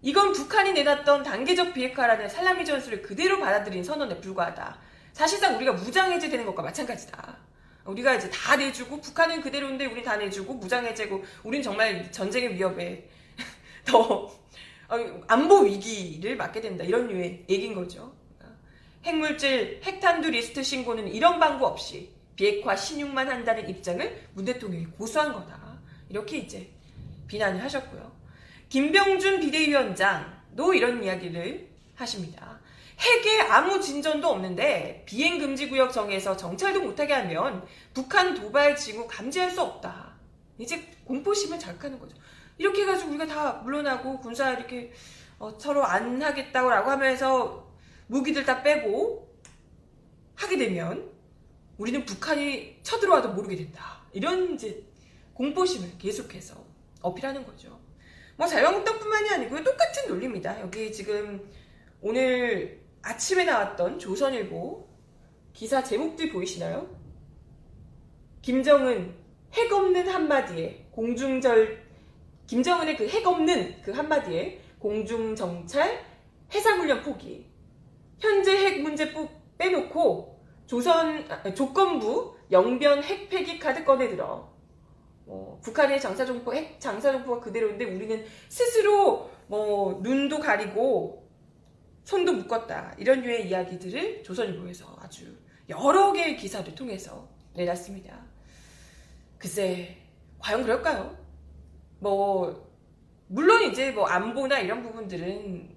이건 0.02 0.32
북한이 0.32 0.72
내놨던 0.72 1.24
단계적 1.24 1.74
비핵화라는 1.74 2.30
살라미 2.30 2.64
전술을 2.64 3.02
그대로 3.02 3.42
받아들인 3.42 3.84
선언에 3.84 4.22
불과하다. 4.22 4.80
사실상 5.12 5.58
우리가 5.58 5.74
무장해제되는 5.74 6.46
것과 6.46 6.62
마찬가지다. 6.64 7.40
우리가 7.84 8.14
이제 8.16 8.30
다 8.30 8.56
내주고 8.56 9.02
북한은 9.02 9.42
그대로인데 9.42 9.86
우린 9.88 10.02
다 10.02 10.16
내주고 10.16 10.54
무장해제고 10.54 11.26
우린 11.44 11.62
정말 11.62 12.10
전쟁의 12.10 12.56
위협에 12.56 13.10
더 13.84 14.00
어, 14.00 14.47
안보 15.28 15.62
위기를 15.62 16.38
맞게 16.38 16.62
된다. 16.62 16.84
이런 16.84 17.08
류의 17.08 17.46
얘기인 17.50 17.76
거죠. 17.76 18.14
핵물질, 19.04 19.82
핵탄두 19.84 20.30
리스트 20.30 20.64
신고는 20.64 21.08
이런 21.08 21.40
방구 21.40 21.66
없이 21.66 22.10
비핵화 22.36 22.76
신용만 22.76 23.30
한다는 23.30 23.68
입장을 23.70 24.28
문 24.34 24.46
대통령이 24.46 24.86
고수한 24.98 25.34
거다. 25.34 25.80
이렇게 26.10 26.38
이제 26.38 26.70
비난을 27.28 27.62
하셨고요. 27.64 28.12
김병준 28.70 29.40
비대위원장도 29.42 30.74
이런 30.74 31.04
이야기를 31.04 31.68
하십니다. 31.96 32.60
핵에 33.00 33.42
아무 33.42 33.80
진전도 33.80 34.28
없는데 34.28 35.04
비행 35.06 35.40
금지 35.40 35.70
구역 35.70 35.92
정해서 35.94 36.36
정찰도 36.36 36.82
못하게 36.82 37.14
하면 37.14 37.66
북한 37.94 38.34
도발 38.34 38.76
징후 38.76 39.08
감지할 39.08 39.52
수 39.52 39.62
없다. 39.62 40.16
이제 40.58 40.84
공포심을 41.06 41.60
자극하는 41.60 42.00
거죠. 42.00 42.16
이렇게 42.58 42.82
해가지고 42.82 43.10
우리가 43.12 43.28
다 43.28 43.54
물러나고 43.64 44.20
군사 44.20 44.52
이렇게 44.52 44.92
어, 45.40 45.58
서로 45.60 45.84
안 45.86 46.22
하겠다고 46.22 46.70
하면서 46.70 47.72
무기들 48.08 48.46
다 48.46 48.64
빼고 48.64 49.28
하게 50.36 50.58
되면 50.58 51.12
우리는 51.78 52.06
북한이 52.06 52.80
쳐들어와도 52.84 53.34
모르게 53.34 53.56
된다. 53.56 54.02
이런 54.14 54.56
이제 54.56 54.84
공포심을 55.34 55.98
계속해서 56.00 56.56
어필하는 57.02 57.46
거죠. 57.46 57.80
뭐 58.36 58.48
자유한국당뿐만이 58.48 59.30
아니고 59.30 59.64
똑같은 59.64 60.08
논리입니다. 60.08 60.62
여기 60.62 60.92
지금 60.92 61.48
오늘 62.02 62.82
아침에 63.02 63.44
나왔던 63.46 64.00
조선일보 64.00 64.88
기사 65.54 65.84
제목들 65.84 66.32
보이시나요? 66.32 66.88
김정은 68.42 69.16
핵 69.54 69.72
없는 69.72 70.08
한마디에 70.08 70.88
공중절 70.92 71.87
김정은의 72.48 72.98
그 72.98 73.06
핵 73.06 73.26
없는 73.28 73.82
그 73.82 73.92
한마디에 73.92 74.60
공중 74.80 75.36
정찰 75.36 76.04
해상 76.54 76.80
훈련 76.80 77.02
포기 77.02 77.46
현재 78.20 78.56
핵 78.66 78.82
문제 78.82 79.14
빼놓고 79.58 80.44
조선 80.66 81.26
아, 81.30 81.54
조건부 81.54 82.36
영변 82.52 83.04
핵 83.04 83.30
폐기 83.30 83.60
카드 83.60 83.84
꺼내 83.84 84.10
들어 84.10 84.50
뭐 85.26 85.60
북한의 85.62 86.00
장사정포 86.00 86.54
핵 86.54 86.80
장사정포가 86.80 87.42
그대로인데 87.42 87.86
우리는 87.86 88.26
스스로 88.48 89.30
뭐 89.48 90.00
눈도 90.02 90.40
가리고 90.40 91.28
손도 92.06 92.32
묶었다 92.34 92.96
이런 92.98 93.22
류의 93.22 93.50
이야기들을 93.50 94.24
조선일보에서 94.24 94.98
아주 95.02 95.36
여러 95.68 96.14
개의 96.14 96.38
기사를 96.38 96.74
통해서 96.76 97.28
내놨습니다. 97.56 98.26
글쎄 99.38 99.98
과연 100.40 100.64
그럴까요? 100.64 101.17
뭐 102.00 102.68
물론 103.28 103.64
이제 103.64 103.92
뭐 103.92 104.06
안보나 104.08 104.60
이런 104.60 104.82
부분들은 104.82 105.76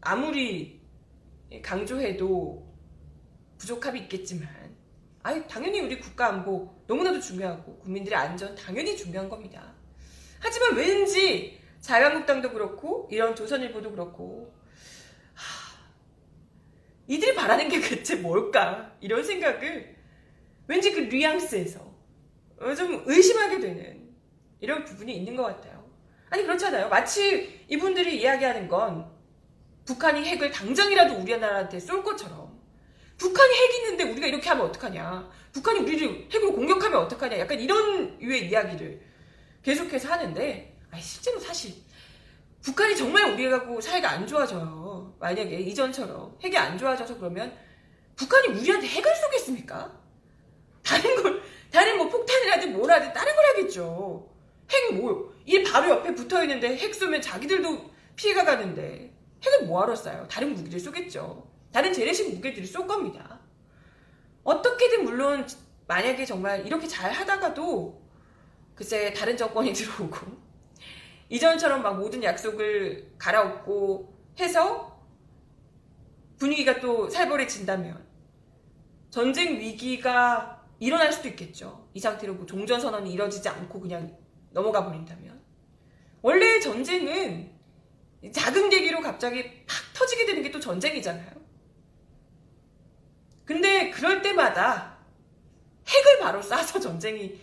아무리 0.00 0.80
강조해도 1.62 2.66
부족함이 3.58 4.00
있겠지만 4.00 4.48
아니, 5.22 5.46
당연히 5.46 5.80
우리 5.80 5.98
국가 5.98 6.28
안보 6.28 6.74
너무나도 6.86 7.20
중요하고 7.20 7.78
국민들의 7.78 8.18
안전 8.18 8.54
당연히 8.54 8.96
중요한 8.96 9.28
겁니다. 9.28 9.74
하지만 10.40 10.76
왠지 10.76 11.60
자유한국당도 11.80 12.50
그렇고 12.52 13.08
이런 13.10 13.34
조선일보도 13.34 13.90
그렇고 13.90 14.54
하, 15.34 15.76
이들이 17.06 17.34
바라는 17.34 17.68
게 17.68 17.80
대체 17.80 18.16
뭘까 18.16 18.96
이런 19.00 19.22
생각을 19.24 19.96
왠지 20.66 20.92
그 20.92 21.00
뉘앙스에서 21.00 21.80
좀 22.76 23.02
의심하게 23.06 23.60
되는 23.60 23.97
이런 24.60 24.84
부분이 24.84 25.14
있는 25.16 25.36
것 25.36 25.44
같아요. 25.44 25.88
아니 26.30 26.42
그렇잖아요. 26.42 26.88
마치 26.88 27.64
이분들이 27.68 28.20
이야기하는 28.20 28.68
건 28.68 29.10
북한이 29.84 30.24
핵을 30.24 30.50
당장이라도 30.50 31.14
우리나라한테 31.14 31.80
쏠 31.80 32.02
것처럼 32.02 32.58
북한이 33.16 33.52
핵 33.54 33.74
있는데 33.76 34.04
우리가 34.04 34.26
이렇게 34.26 34.48
하면 34.48 34.66
어떡하냐. 34.66 35.30
북한이 35.52 35.80
우리를 35.80 36.28
핵으로 36.32 36.52
공격하면 36.52 37.00
어떡하냐. 37.00 37.38
약간 37.38 37.58
이런 37.58 38.20
유의 38.20 38.48
이야기를 38.48 39.00
계속해서 39.62 40.12
하는데, 40.12 40.76
아니, 40.90 41.02
실제로 41.02 41.40
사실, 41.40 41.74
북한이 42.62 42.96
정말 42.96 43.32
우리하고 43.32 43.80
사이가 43.80 44.10
안 44.10 44.26
좋아져요. 44.26 45.16
만약에 45.18 45.58
이전처럼 45.58 46.38
핵이 46.42 46.56
안 46.56 46.78
좋아져서 46.78 47.18
그러면 47.18 47.52
북한이 48.14 48.48
우리한테 48.48 48.86
핵을 48.86 49.16
쏘겠습니까? 49.16 50.00
다른 50.84 51.22
걸, 51.22 51.42
다른 51.72 51.98
뭐뭘 52.72 52.90
하든 52.90 53.12
다른 53.12 53.34
걸 53.34 53.44
하겠죠. 53.46 54.28
핵 54.70 54.94
뭐, 54.94 55.34
이 55.46 55.62
바로 55.62 55.90
옆에 55.90 56.14
붙어 56.14 56.42
있는데 56.42 56.76
핵 56.76 56.94
쏘면 56.94 57.22
자기들도 57.22 57.90
피해가 58.16 58.44
가는데 58.44 59.14
핵을 59.42 59.66
뭐하러 59.66 59.94
쏴요? 59.94 60.28
다른 60.28 60.54
무기를 60.54 60.78
쏘겠죠. 60.78 61.48
다른 61.72 61.92
재래식 61.92 62.30
무기들이 62.34 62.66
쏠 62.66 62.86
겁니다. 62.86 63.40
어떻게든 64.42 65.04
물론 65.04 65.46
만약에 65.86 66.24
정말 66.24 66.66
이렇게 66.66 66.86
잘 66.86 67.12
하다가도 67.12 68.02
글쎄 68.74 69.12
다른 69.12 69.36
정권이 69.36 69.72
들어오고 69.74 70.48
이전처럼 71.28 71.82
막 71.82 71.98
모든 71.98 72.22
약속을 72.22 73.14
갈아엎고 73.18 74.16
해서 74.38 75.02
분위기가 76.38 76.80
또 76.80 77.08
살벌해진다면 77.10 78.06
전쟁 79.10 79.58
위기가 79.58 80.64
일어날 80.78 81.12
수도 81.12 81.28
있겠죠. 81.28 81.88
이 81.92 82.00
상태로 82.00 82.34
뭐 82.34 82.46
종전선언이 82.46 83.12
이뤄지지 83.12 83.48
않고 83.48 83.80
그냥 83.80 84.16
넘어가 84.50 84.84
버린다면. 84.84 85.40
원래 86.22 86.58
전쟁은 86.60 87.50
작은 88.32 88.68
계기로 88.70 89.00
갑자기 89.00 89.42
팍 89.66 89.92
터지게 89.94 90.26
되는 90.26 90.42
게 90.42 90.50
또 90.50 90.58
전쟁이잖아요. 90.60 91.30
근데 93.44 93.90
그럴 93.90 94.22
때마다 94.22 94.98
핵을 95.86 96.18
바로 96.20 96.40
쏴서 96.40 96.80
전쟁이 96.82 97.38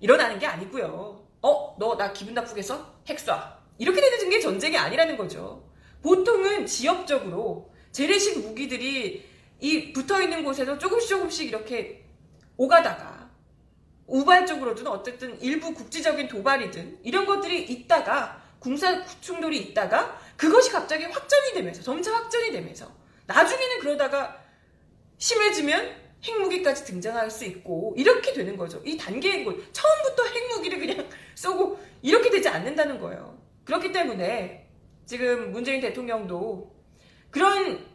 일어나는 0.00 0.38
게 0.38 0.46
아니고요. 0.46 1.26
어, 1.42 1.76
너 1.78 1.96
나 1.96 2.12
기분 2.12 2.34
나쁘겠어? 2.34 3.00
핵 3.06 3.18
쏴. 3.18 3.58
이렇게 3.78 4.00
되는 4.00 4.30
게 4.30 4.40
전쟁이 4.40 4.76
아니라는 4.76 5.16
거죠. 5.16 5.68
보통은 6.02 6.66
지역적으로 6.66 7.72
재래식 7.92 8.38
무기들이 8.40 9.28
이 9.60 9.92
붙어 9.92 10.22
있는 10.22 10.44
곳에서 10.44 10.78
조금씩 10.78 11.08
조금씩 11.08 11.48
이렇게 11.48 12.04
오가다가 12.56 13.09
우발적으로든 14.10 14.86
어쨌든 14.88 15.40
일부 15.40 15.72
국지적인 15.72 16.28
도발이든 16.28 17.00
이런 17.04 17.26
것들이 17.26 17.62
있다가 17.62 18.42
군사 18.58 19.04
충돌이 19.20 19.58
있다가 19.58 20.20
그것이 20.36 20.70
갑자기 20.70 21.04
확전이 21.04 21.52
되면서 21.54 21.82
점차 21.82 22.12
확전이 22.14 22.50
되면서 22.52 22.90
나중에는 23.26 23.78
그러다가 23.80 24.36
심해지면 25.18 25.96
핵무기까지 26.22 26.84
등장할 26.84 27.30
수 27.30 27.44
있고 27.46 27.94
이렇게 27.96 28.32
되는 28.32 28.56
거죠. 28.56 28.82
이 28.84 28.96
단계인 28.96 29.44
거 29.44 29.52
처음부터 29.72 30.24
핵무기를 30.26 30.78
그냥 30.78 31.08
쏘고 31.34 31.80
이렇게 32.02 32.30
되지 32.30 32.48
않는다는 32.48 33.00
거예요. 33.00 33.38
그렇기 33.64 33.92
때문에 33.92 34.68
지금 35.06 35.52
문재인 35.52 35.80
대통령도 35.80 36.74
그런 37.30 37.86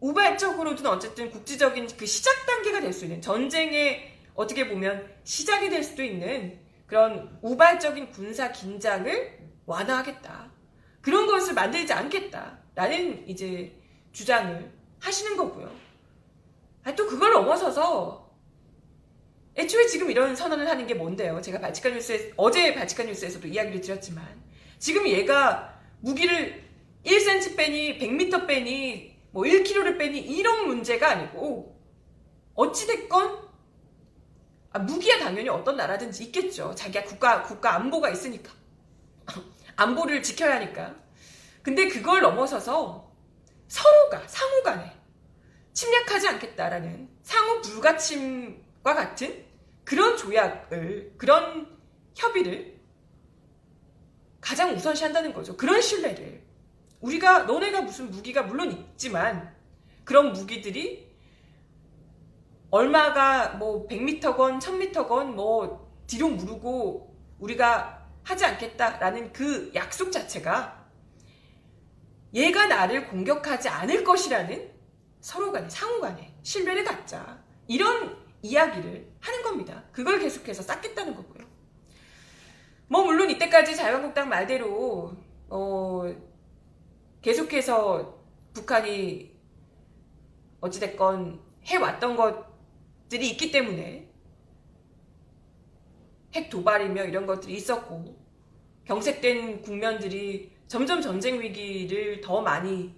우발적으로든 0.00 0.86
어쨌든 0.86 1.30
국지적인 1.30 1.88
그 1.96 2.06
시작 2.06 2.46
단계가 2.46 2.80
될 2.80 2.92
수 2.92 3.04
있는 3.04 3.20
전쟁의 3.20 4.17
어떻게 4.38 4.68
보면 4.68 5.04
시작이 5.24 5.68
될 5.68 5.82
수도 5.82 6.04
있는 6.04 6.60
그런 6.86 7.36
우발적인 7.42 8.12
군사 8.12 8.52
긴장을 8.52 9.38
완화하겠다. 9.66 10.52
그런 11.00 11.26
것을 11.26 11.54
만들지 11.54 11.92
않겠다라는 11.92 13.28
이제 13.28 13.74
주장을 14.12 14.72
하시는 15.00 15.36
거고요. 15.36 15.68
아, 16.84 16.94
또 16.94 17.08
그걸 17.08 17.32
넘어서서 17.32 18.32
애초에 19.56 19.86
지금 19.86 20.08
이런 20.08 20.36
선언을 20.36 20.68
하는 20.68 20.86
게 20.86 20.94
뭔데요? 20.94 21.40
제가 21.40 21.58
바치칸 21.58 21.94
뉴스에 21.94 22.32
어제 22.36 22.72
바치칸 22.74 23.06
뉴스에서도 23.06 23.48
이야기를 23.48 23.80
드렸지만 23.80 24.24
지금 24.78 25.08
얘가 25.08 25.80
무기를 25.98 26.62
1cm 27.04 27.56
빼니 27.56 27.98
100m 27.98 28.46
빼니 28.46 29.18
뭐 29.32 29.42
1kg를 29.42 29.98
빼니 29.98 30.20
이런 30.20 30.68
문제가 30.68 31.10
아니고 31.10 31.76
어찌됐건 32.54 33.47
아, 34.78 34.80
무기야 34.80 35.18
당연히 35.18 35.48
어떤 35.48 35.76
나라든지 35.76 36.24
있겠죠. 36.24 36.72
자기가 36.76 37.02
국가 37.04 37.42
국가 37.42 37.74
안보가 37.74 38.10
있으니까 38.10 38.52
안보를 39.74 40.22
지켜야 40.22 40.54
하니까. 40.56 40.94
근데 41.62 41.88
그걸 41.88 42.20
넘어서서 42.20 43.12
서로가 43.66 44.22
상호간에 44.28 44.96
침략하지 45.72 46.28
않겠다라는 46.28 47.08
상호 47.22 47.60
불가침과 47.60 48.94
같은 48.94 49.44
그런 49.84 50.16
조약을 50.16 51.14
그런 51.18 51.76
협의를 52.14 52.78
가장 54.40 54.72
우선시한다는 54.74 55.34
거죠. 55.34 55.56
그런 55.56 55.82
신뢰를 55.82 56.40
우리가 57.00 57.40
너네가 57.40 57.82
무슨 57.82 58.10
무기가 58.10 58.42
물론 58.42 58.70
있지만 58.70 59.54
그런 60.04 60.32
무기들이 60.32 61.07
얼마가 62.70 63.54
뭐 63.54 63.86
100m건 63.86 64.60
1000m건 64.60 65.34
뭐 65.34 65.88
뒤로 66.06 66.28
무르고 66.28 67.16
우리가 67.38 68.06
하지 68.22 68.44
않겠다라는 68.44 69.32
그 69.32 69.70
약속 69.74 70.12
자체가 70.12 70.86
얘가 72.34 72.66
나를 72.66 73.08
공격하지 73.08 73.68
않을 73.68 74.04
것이라는 74.04 74.70
서로 75.20 75.50
간에 75.50 75.68
상호 75.68 76.00
간에 76.00 76.34
신뢰를 76.42 76.84
갖자 76.84 77.42
이런 77.66 78.16
이야기를 78.42 79.12
하는 79.20 79.42
겁니다. 79.42 79.82
그걸 79.92 80.18
계속해서 80.18 80.62
쌓겠다는 80.62 81.14
거고요. 81.14 81.46
뭐 82.88 83.04
물론 83.04 83.30
이때까지 83.30 83.76
자유한국당 83.76 84.28
말대로 84.28 85.12
어 85.48 86.14
계속해서 87.22 88.18
북한이 88.52 89.36
어찌됐건 90.60 91.40
해왔던 91.64 92.16
것 92.16 92.47
들이 93.08 93.30
있기 93.30 93.50
때문에 93.50 94.08
핵 96.34 96.50
도발이며 96.50 97.04
이런 97.04 97.26
것들이 97.26 97.54
있었고 97.54 98.16
경색된 98.84 99.62
국면들이 99.62 100.52
점점 100.66 101.00
전쟁 101.00 101.40
위기를 101.40 102.20
더 102.20 102.40
많이 102.40 102.94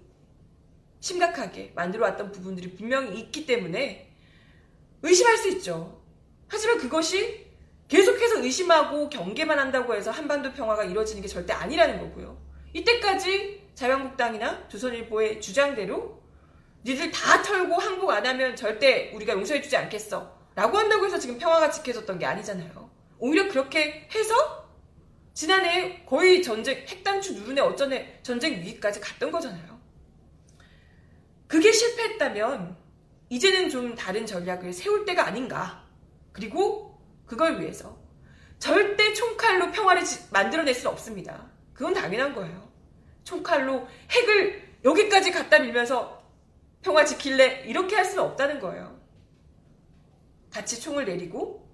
심각하게 0.99 1.71
만들어 1.75 2.05
왔던 2.05 2.31
부분들이 2.31 2.73
분명히 2.75 3.19
있기 3.19 3.45
때문에 3.45 4.11
의심할 5.01 5.37
수 5.37 5.49
있죠. 5.49 6.01
하지만 6.47 6.77
그것이 6.77 7.47
계속해서 7.87 8.43
의심하고 8.43 9.09
경계만 9.09 9.57
한다고 9.57 9.95
해서 9.95 10.11
한반도 10.11 10.53
평화가 10.53 10.83
이루어지는 10.83 11.21
게 11.21 11.27
절대 11.27 11.53
아니라는 11.53 11.99
거고요. 11.99 12.37
이때까지 12.73 13.69
자유한국당이나 13.73 14.67
조선일보의 14.69 15.41
주장대로 15.41 16.20
니들 16.83 17.11
다 17.11 17.41
털고 17.43 17.75
항복 17.75 18.09
안 18.09 18.25
하면 18.25 18.55
절대 18.55 19.11
우리가 19.13 19.33
용서해주지 19.33 19.75
않겠어. 19.77 20.39
라고 20.55 20.77
한다고 20.77 21.05
해서 21.05 21.17
지금 21.17 21.37
평화가 21.37 21.69
지켜졌던 21.71 22.19
게 22.19 22.25
아니잖아요. 22.25 22.89
오히려 23.19 23.47
그렇게 23.47 24.09
해서 24.13 24.61
지난해 25.33 26.03
거의 26.05 26.43
전쟁, 26.43 26.75
핵단추 26.87 27.33
누르네 27.33 27.61
어쩌네 27.61 28.19
전쟁 28.23 28.53
위기까지 28.53 28.99
갔던 28.99 29.31
거잖아요. 29.31 29.79
그게 31.47 31.71
실패했다면 31.71 32.77
이제는 33.29 33.69
좀 33.69 33.95
다른 33.95 34.25
전략을 34.25 34.73
세울 34.73 35.05
때가 35.05 35.25
아닌가. 35.25 35.85
그리고 36.31 36.99
그걸 37.25 37.61
위해서 37.61 37.97
절대 38.59 39.13
총칼로 39.13 39.71
평화를 39.71 40.03
만들어낼 40.31 40.73
수는 40.73 40.91
없습니다. 40.91 41.49
그건 41.73 41.93
당연한 41.93 42.35
거예요. 42.35 42.71
총칼로 43.23 43.87
핵을 44.09 44.77
여기까지 44.83 45.31
갖다 45.31 45.59
밀면서 45.59 46.20
평화 46.81 47.05
지킬래? 47.05 47.63
이렇게 47.67 47.95
할 47.95 48.05
수는 48.05 48.23
없다는 48.23 48.59
거예요. 48.59 48.99
같이 50.49 50.79
총을 50.79 51.05
내리고 51.05 51.69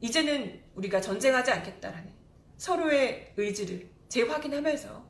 이제는 0.00 0.62
우리가 0.74 1.00
전쟁하지 1.00 1.50
않겠다라는 1.52 2.12
서로의 2.56 3.32
의지를 3.36 3.88
재확인하면서 4.08 5.04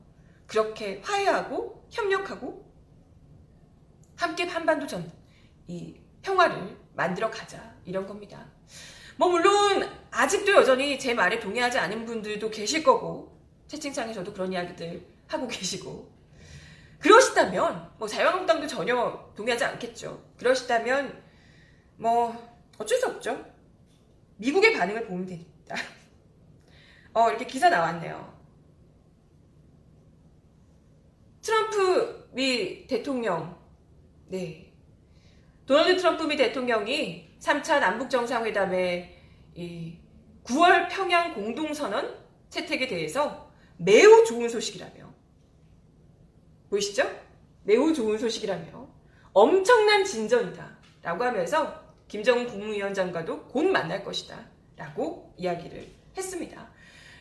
그렇게 0.47 1.01
화해하고 1.03 1.87
협력하고 1.91 2.71
함께 4.17 4.45
한반도 4.45 4.87
전 4.87 5.23
이 5.69 5.95
평화를 6.23 6.77
만들어 6.95 7.31
가자 7.31 7.75
이런 7.85 8.07
겁니다. 8.07 8.47
뭐 9.17 9.29
물론 9.29 9.89
아직도 10.11 10.53
여전히 10.53 10.99
제 10.99 11.15
말에 11.15 11.39
동의하지 11.39 11.79
않은 11.79 12.05
분들도 12.05 12.51
계실 12.51 12.83
거고 12.83 13.41
채팅창에서도 13.69 14.33
그런 14.33 14.53
이야기들 14.53 15.05
하고 15.29 15.49
계시고 15.49 16.12
그러시다면 17.03 17.91
뭐 17.99 18.07
자유한국당도 18.07 18.67
전혀 18.69 19.33
동의하지 19.35 19.65
않겠죠. 19.65 20.23
그러시다면 20.39 21.21
뭐 21.97 22.33
어쩔 22.79 22.97
수 22.97 23.09
없죠. 23.09 23.45
미국의 24.37 24.73
반응을 24.75 25.07
보면 25.07 25.27
됩니다. 25.27 25.75
어 27.13 27.29
이렇게 27.29 27.45
기사 27.45 27.69
나왔네요. 27.69 28.41
트럼프 31.43 32.31
미 32.33 32.87
대통령 32.87 33.61
네 34.29 34.73
도널드 35.67 35.97
트럼프 35.97 36.23
미 36.23 36.37
대통령이 36.37 37.37
3차 37.41 37.81
남북 37.81 38.11
정상회담의 38.11 39.19
9월 40.45 40.89
평양 40.89 41.35
공동선언 41.35 42.17
채택에 42.49 42.87
대해서 42.87 43.51
매우 43.77 44.25
좋은 44.25 44.49
소식이라며 44.49 45.12
보이시죠? 46.73 47.09
매우 47.65 47.93
좋은 47.93 48.17
소식이라며 48.19 48.89
엄청난 49.35 50.05
진전이다. 50.05 50.79
라고 51.03 51.25
하면서 51.25 51.83
김정은 52.09 52.47
국무위원장과도 52.47 53.45
곧 53.49 53.65
만날 53.65 54.03
것이다. 54.03 54.39
라고 54.77 55.35
이야기를 55.37 55.87
했습니다. 56.17 56.69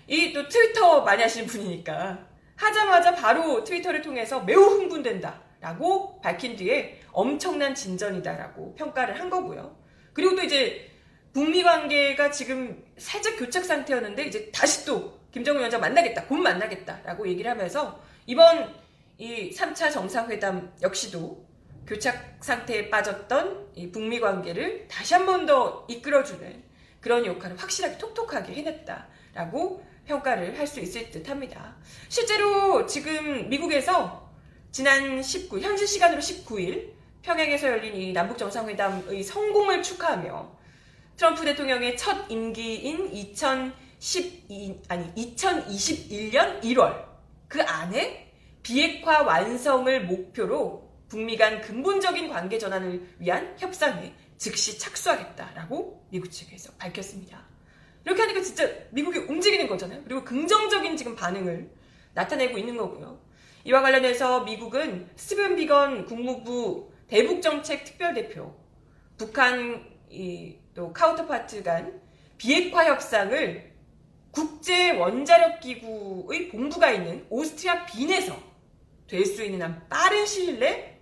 이 0.08 0.34
또 0.34 0.48
트위터 0.48 1.02
많이 1.02 1.22
하시는 1.22 1.46
분이니까 1.48 2.28
하자마자 2.56 3.14
바로 3.16 3.64
트위터를 3.64 4.02
통해서 4.02 4.42
매우 4.42 4.62
흥분된다. 4.62 5.42
라고 5.60 6.20
밝힌 6.22 6.56
뒤에 6.56 7.02
엄청난 7.12 7.76
진전이다 7.76 8.36
라고 8.38 8.74
평가를 8.76 9.20
한 9.20 9.30
거고요. 9.30 9.78
그리고 10.14 10.36
또 10.36 10.42
이제 10.44 10.90
북미 11.34 11.62
관계가 11.62 12.32
지금 12.32 12.84
살짝 12.98 13.38
교착 13.38 13.64
상태였는데 13.66 14.26
이제 14.26 14.50
다시 14.52 14.86
또 14.86 15.20
김정은 15.32 15.60
위원장 15.60 15.80
만나겠다, 15.80 16.26
곧 16.26 16.38
만나겠다 16.38 17.02
라고 17.04 17.28
얘기를 17.28 17.50
하면서 17.50 18.02
이번 18.26 18.81
이 19.22 19.52
3차 19.52 19.92
정상회담 19.94 20.74
역시도 20.82 21.46
교착 21.86 22.38
상태에 22.42 22.90
빠졌던 22.90 23.68
이 23.76 23.92
북미 23.92 24.20
관계를 24.20 24.88
다시 24.88 25.14
한 25.14 25.28
번 25.28 25.46
더 25.46 25.86
이끌어주는 25.88 26.64
그런 27.00 27.24
역할을 27.28 27.56
확실하게 27.56 28.00
톡톡하게 28.00 28.54
해냈다라고 28.56 29.84
평가를 30.06 30.58
할 30.58 30.66
수 30.66 30.80
있을 30.80 31.12
듯 31.12 31.30
합니다. 31.30 31.76
실제로 32.10 32.88
지금 32.88 33.48
미국에서 33.48 34.28
지난 34.72 35.22
19, 35.22 35.60
현지 35.60 35.86
시간으로 35.86 36.20
19일 36.20 36.94
평양에서 37.22 37.68
열린 37.68 37.96
이 37.96 38.14
남북 38.14 38.40
정상회담의 38.40 39.22
성공을 39.22 39.84
축하하며 39.84 40.58
트럼프 41.16 41.46
대통령의 41.46 41.96
첫 41.96 42.26
임기인 42.32 43.14
2012 43.14 44.82
아니 44.88 45.14
2021년 45.14 46.62
1월 46.64 47.06
그 47.48 47.62
안에 47.62 48.31
비핵화 48.64 49.24
완성을 49.24 50.06
목표로 50.06 50.90
북미 51.08 51.38
간 51.38 51.62
근본적인 51.62 52.30
관계 52.30 52.58
전환을 52.58 53.16
위한 53.20 53.56
협상에 53.58 54.14
즉시 54.38 54.80
착수하겠다라고 54.80 56.08
미국 56.10 56.32
측에서 56.32 56.72
밝혔습니다. 56.78 57.46
이렇게 58.06 58.22
하니까 58.22 58.42
진짜 58.42 58.68
미국이 58.92 59.20
움직이는 59.20 59.68
거잖아요. 59.68 60.02
그리고 60.04 60.24
긍정적인 60.24 60.98
지금 60.98 61.16
반응을 61.16 61.70
나타내고 62.14 62.58
있는 62.58 62.78
거고요. 62.78 63.22
이와 63.66 63.82
관련해서 63.82 64.42
미국은 64.42 65.10
스티븐 65.16 65.56
비건 65.56 66.06
국무부 66.06 66.92
대북정책 67.08 67.84
특별대표, 67.84 68.56
북한 69.18 69.86
또 70.74 70.92
counterpart 70.94 71.62
간 71.62 72.02
비핵화 72.38 72.86
협상을 72.86 73.72
국제 74.32 74.92
원자력 74.92 75.60
기구의 75.60 76.50
본부가 76.50 76.90
있는 76.90 77.26
오스트리아 77.30 77.86
빈에서 77.86 78.51
될 79.12 79.26
수 79.26 79.44
있는 79.44 79.62
한 79.62 79.90
빠른 79.90 80.26
시일 80.26 80.58
내에 80.58 80.98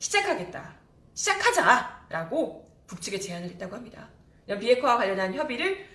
시작하겠다. 0.00 0.74
시작하자라고 1.14 2.68
북측에 2.88 3.20
제안을 3.20 3.50
했다고 3.50 3.76
합니다. 3.76 4.08
비핵화와 4.48 4.96
관련한 4.96 5.32
협의를 5.32 5.86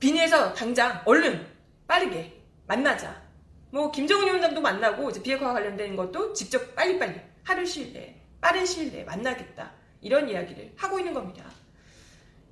빈에서 0.00 0.52
당장 0.52 1.00
얼른 1.04 1.46
빠르게 1.86 2.42
만나자. 2.66 3.22
뭐 3.70 3.92
김정은 3.92 4.26
위원장도 4.26 4.60
만나고 4.60 5.10
이제 5.10 5.22
비핵화와 5.22 5.52
관련된 5.52 5.94
것도 5.94 6.32
직접 6.32 6.74
빨리빨리 6.74 7.20
하루 7.44 7.64
시일 7.64 7.92
내에 7.92 8.16
빠른 8.40 8.66
시일 8.66 8.90
내에 8.90 9.04
만나겠다. 9.04 9.70
이런 10.00 10.28
이야기를 10.28 10.72
하고 10.76 10.98
있는 10.98 11.14
겁니다. 11.14 11.44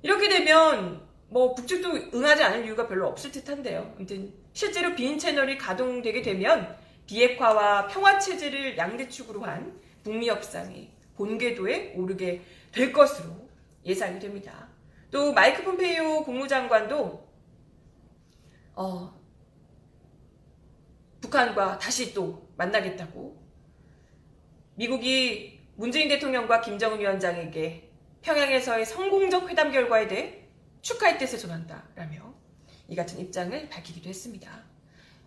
이렇게 0.01 0.29
되면 0.29 1.05
뭐 1.27 1.53
북측도 1.53 2.17
응하지 2.17 2.43
않을 2.43 2.65
이유가 2.65 2.87
별로 2.87 3.07
없을 3.07 3.29
듯한데요. 3.29 3.93
아무튼 3.97 4.33
실제로 4.53 4.95
비인 4.95 5.19
채널이 5.19 5.57
가동되게 5.57 6.21
되면 6.21 6.78
비핵화와 7.09 7.87
평화 7.87 8.19
체제를 8.19 8.77
양대축으로 8.77 9.41
한 9.41 9.81
북미 10.03 10.29
협상이 10.29 10.91
본궤도에 11.15 11.93
오르게 11.95 12.43
될 12.71 12.93
것으로 12.93 13.49
예상이 13.83 14.19
됩니다. 14.19 14.69
또 15.09 15.33
마이크 15.33 15.63
폼페이오 15.63 16.23
국무장관도 16.23 17.27
어, 18.75 19.19
북한과 21.19 21.79
다시 21.79 22.13
또 22.13 22.47
만나겠다고 22.57 23.43
미국이 24.75 25.61
문재인 25.77 26.09
대통령과 26.09 26.61
김정은 26.61 26.99
위원장에게 26.99 27.89
평양에서의 28.21 28.85
성공적 28.85 29.49
회담 29.49 29.71
결과에 29.71 30.07
대해 30.07 30.47
축하의 30.81 31.17
뜻을 31.17 31.39
전한다라며 31.39 32.35
이 32.87 32.95
같은 32.95 33.17
입장을 33.19 33.67
밝히기도 33.69 34.09
했습니다. 34.09 34.63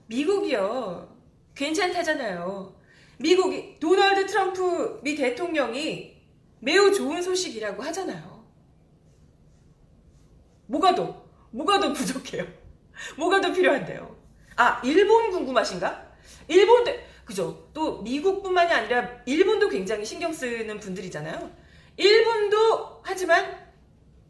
미국이요 0.06 1.21
괜찮다잖아요. 1.54 2.74
미국이 3.18 3.78
도널드 3.78 4.26
트럼프 4.26 5.00
미 5.02 5.14
대통령이 5.14 6.20
매우 6.60 6.92
좋은 6.92 7.20
소식이라고 7.20 7.82
하잖아요. 7.82 8.44
뭐가 10.66 10.94
더 10.94 11.22
뭐가 11.50 11.78
더 11.78 11.92
부족해요? 11.92 12.46
뭐가 13.18 13.40
더 13.40 13.52
필요한데요? 13.52 14.16
아 14.56 14.80
일본 14.84 15.30
궁금하신가? 15.30 16.12
일본도 16.48 16.92
그죠? 17.24 17.70
또 17.72 18.02
미국뿐만이 18.02 18.72
아니라 18.72 19.08
일본도 19.26 19.68
굉장히 19.68 20.04
신경 20.04 20.32
쓰는 20.32 20.78
분들이잖아요. 20.80 21.50
일본도 21.96 23.02
하지만 23.04 23.72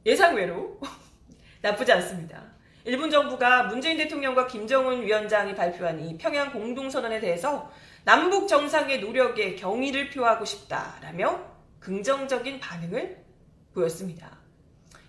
예상외로 0.04 0.80
나쁘지 1.62 1.92
않습니다. 1.92 2.51
일본 2.84 3.10
정부가 3.10 3.64
문재인 3.64 3.96
대통령과 3.96 4.46
김정은 4.48 5.02
위원장이 5.02 5.54
발표한 5.54 6.00
이 6.00 6.18
평양 6.18 6.52
공동선언에 6.52 7.20
대해서 7.20 7.70
남북 8.04 8.48
정상의 8.48 9.00
노력에 9.00 9.54
경의를 9.54 10.10
표하고 10.10 10.44
싶다라며 10.44 11.40
긍정적인 11.78 12.58
반응을 12.58 13.24
보였습니다. 13.72 14.38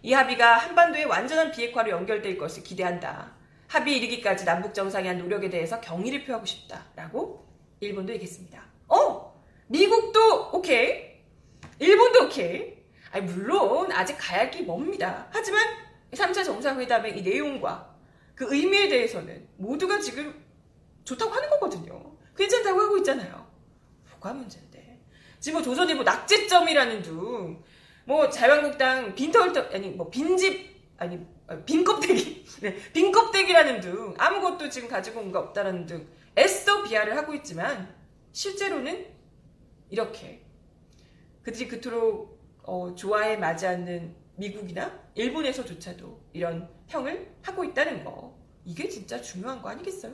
이 0.04 0.14
합의가 0.14 0.58
한반도의 0.58 1.06
완전한 1.06 1.52
비핵화로 1.52 1.90
연결될 1.90 2.38
것을 2.38 2.62
기대한다. 2.62 3.32
합의 3.68 3.98
이르기까지 3.98 4.46
남북 4.46 4.76
정상의 4.76 5.08
한 5.08 5.18
노력에 5.18 5.50
대해서 5.50 5.82
경의를 5.82 6.26
표하고 6.26 6.46
싶다라고 6.46 7.48
일본도 7.80 8.14
얘기했습니다. 8.14 8.64
어, 8.90 9.42
미국도 9.68 10.52
오케이, 10.54 11.14
일본도 11.80 12.26
오케이. 12.26 12.74
아니, 13.12 13.26
물론 13.26 13.92
아직 13.92 14.16
가야 14.20 14.42
할길 14.42 14.68
멉니다. 14.68 15.28
하지만 15.32 15.83
3차 16.14 16.44
정상회담의 16.46 17.18
이 17.18 17.22
내용과 17.22 17.96
그 18.36 18.54
의미에 18.54 18.88
대해서는 18.90 19.48
모두가 19.58 20.00
지금 20.00 20.44
좋다고 21.04 21.32
하는 21.32 21.50
거거든요. 21.52 22.16
괜찮다고 22.36 22.82
하고 22.82 22.98
있잖아요. 22.98 23.48
뭐가 24.12 24.34
문제인데. 24.34 25.02
지금 25.40 25.60
뭐 25.60 25.64
조선일보 25.64 26.04
낙제점이라는 26.04 27.02
둥, 27.02 27.64
뭐 28.06 28.30
자유한국당 28.30 29.14
빈털터, 29.14 29.70
아니 29.74 29.90
뭐 29.90 30.10
빈집, 30.10 30.74
아니 30.98 31.20
빈껍데기, 31.66 32.46
네, 32.62 32.76
빈껍데기라는 32.94 33.82
둥, 33.82 34.16
아무것도 34.18 34.70
지금 34.70 34.88
가지고 34.88 35.20
온 35.20 35.32
거 35.32 35.40
없다라는 35.40 35.86
둥, 35.86 36.08
애써 36.38 36.84
비하를 36.84 37.18
하고 37.18 37.34
있지만 37.36 37.94
실제로는 38.32 39.06
이렇게 39.90 40.44
그들이 41.44 41.68
그토록 41.68 42.42
어, 42.64 42.96
좋아해 42.96 43.36
맞지 43.38 43.68
않는 43.68 44.16
미국이나 44.36 45.00
일본에서조차도 45.16 46.30
이런 46.34 46.70
평을 46.88 47.36
하고 47.42 47.64
있다는 47.64 48.04
거. 48.04 48.38
이게 48.66 48.88
진짜 48.88 49.22
중요한 49.22 49.62
거 49.62 49.70
아니겠어요? 49.70 50.14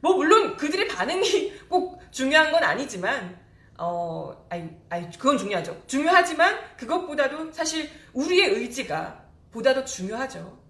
뭐, 0.00 0.14
물론 0.14 0.56
그들의 0.56 0.88
반응이 0.88 1.52
꼭 1.68 2.00
중요한 2.10 2.52
건 2.52 2.62
아니지만, 2.62 3.40
어, 3.78 4.46
아니, 4.48 4.70
아니, 4.88 5.10
그건 5.10 5.38
중요하죠. 5.38 5.82
중요하지만 5.86 6.76
그것보다도 6.76 7.52
사실 7.52 7.88
우리의 8.12 8.50
의지가 8.50 9.26
보다 9.50 9.74
더 9.74 9.84
중요하죠. 9.84 10.62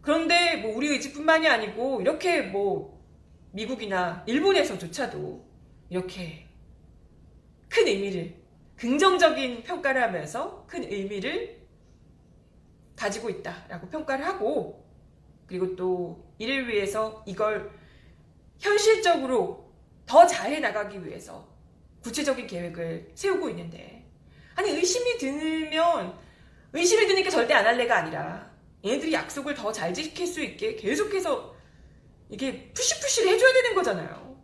그런데 0.00 0.56
뭐 0.56 0.76
우리 0.76 0.88
의지뿐만이 0.88 1.46
아니고 1.46 2.00
이렇게 2.00 2.42
뭐 2.42 3.00
미국이나 3.52 4.24
일본에서조차도 4.26 5.46
이렇게 5.90 6.48
큰 7.68 7.86
의미를 7.86 8.34
긍정적인 8.76 9.62
평가를 9.62 10.02
하면서 10.02 10.64
큰 10.66 10.84
의미를 10.84 11.59
가지고 13.00 13.30
있다라고 13.30 13.88
평가를 13.88 14.26
하고 14.26 14.86
그리고 15.46 15.74
또 15.74 16.22
이를 16.38 16.68
위해서 16.68 17.24
이걸 17.26 17.70
현실적으로 18.58 19.72
더 20.04 20.26
잘해 20.26 20.60
나가기 20.60 21.02
위해서 21.06 21.48
구체적인 22.02 22.46
계획을 22.46 23.12
세우고 23.14 23.48
있는데 23.50 24.06
아니 24.54 24.68
의심이 24.70 25.16
들면 25.16 26.14
의심이 26.74 27.06
드니까 27.06 27.30
절대 27.30 27.54
안 27.54 27.64
할래가 27.64 27.96
아니라 27.96 28.50
얘네들이 28.84 29.14
약속을 29.14 29.54
더 29.54 29.72
잘 29.72 29.94
지킬 29.94 30.26
수 30.26 30.42
있게 30.42 30.76
계속해서 30.76 31.56
이게 32.28 32.70
푸시푸시를 32.72 33.32
해줘야 33.32 33.52
되는 33.54 33.74
거잖아요. 33.74 34.38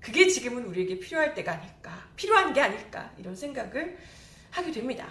그게 0.00 0.28
지금은 0.28 0.66
우리에게 0.66 0.98
필요할 1.00 1.34
때가 1.34 1.52
아닐까, 1.52 2.08
필요한 2.14 2.52
게 2.52 2.60
아닐까 2.60 3.12
이런 3.18 3.34
생각을 3.34 3.98
하게 4.50 4.70
됩니다. 4.70 5.08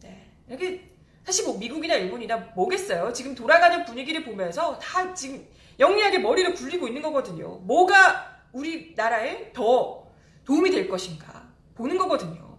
네. 0.00 0.30
이렇게 0.48 0.97
사실 1.28 1.44
뭐 1.44 1.58
미국이나 1.58 1.94
일본이나 1.94 2.38
뭐겠어요. 2.54 3.12
지금 3.12 3.34
돌아가는 3.34 3.84
분위기를 3.84 4.24
보면서 4.24 4.78
다 4.78 5.12
지금 5.12 5.46
영리하게 5.78 6.20
머리를 6.20 6.54
굴리고 6.54 6.88
있는 6.88 7.02
거거든요. 7.02 7.58
뭐가 7.58 8.44
우리나라에 8.52 9.52
더 9.52 10.10
도움이 10.46 10.70
될 10.70 10.88
것인가 10.88 11.52
보는 11.74 11.98
거거든요. 11.98 12.56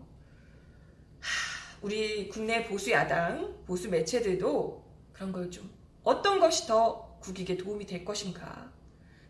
하, 1.19 1.77
우리 1.81 2.29
국내 2.29 2.63
보수 2.63 2.91
야당, 2.91 3.55
보수 3.65 3.89
매체들도 3.89 4.85
그런 5.13 5.31
걸 5.31 5.49
좀 5.49 5.67
어떤 6.03 6.39
것이 6.39 6.67
더 6.67 7.17
국익에 7.21 7.57
도움이 7.57 7.87
될 7.87 8.05
것인가, 8.05 8.71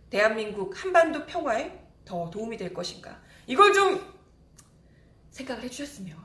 대한민국 0.09 0.83
한반도 0.83 1.25
평화에 1.25 1.79
더 2.03 2.29
도움이 2.29 2.57
될 2.57 2.73
것인가, 2.73 3.21
이걸 3.47 3.71
좀 3.71 4.01
생각을 5.31 5.63
해주셨으면 5.63 6.17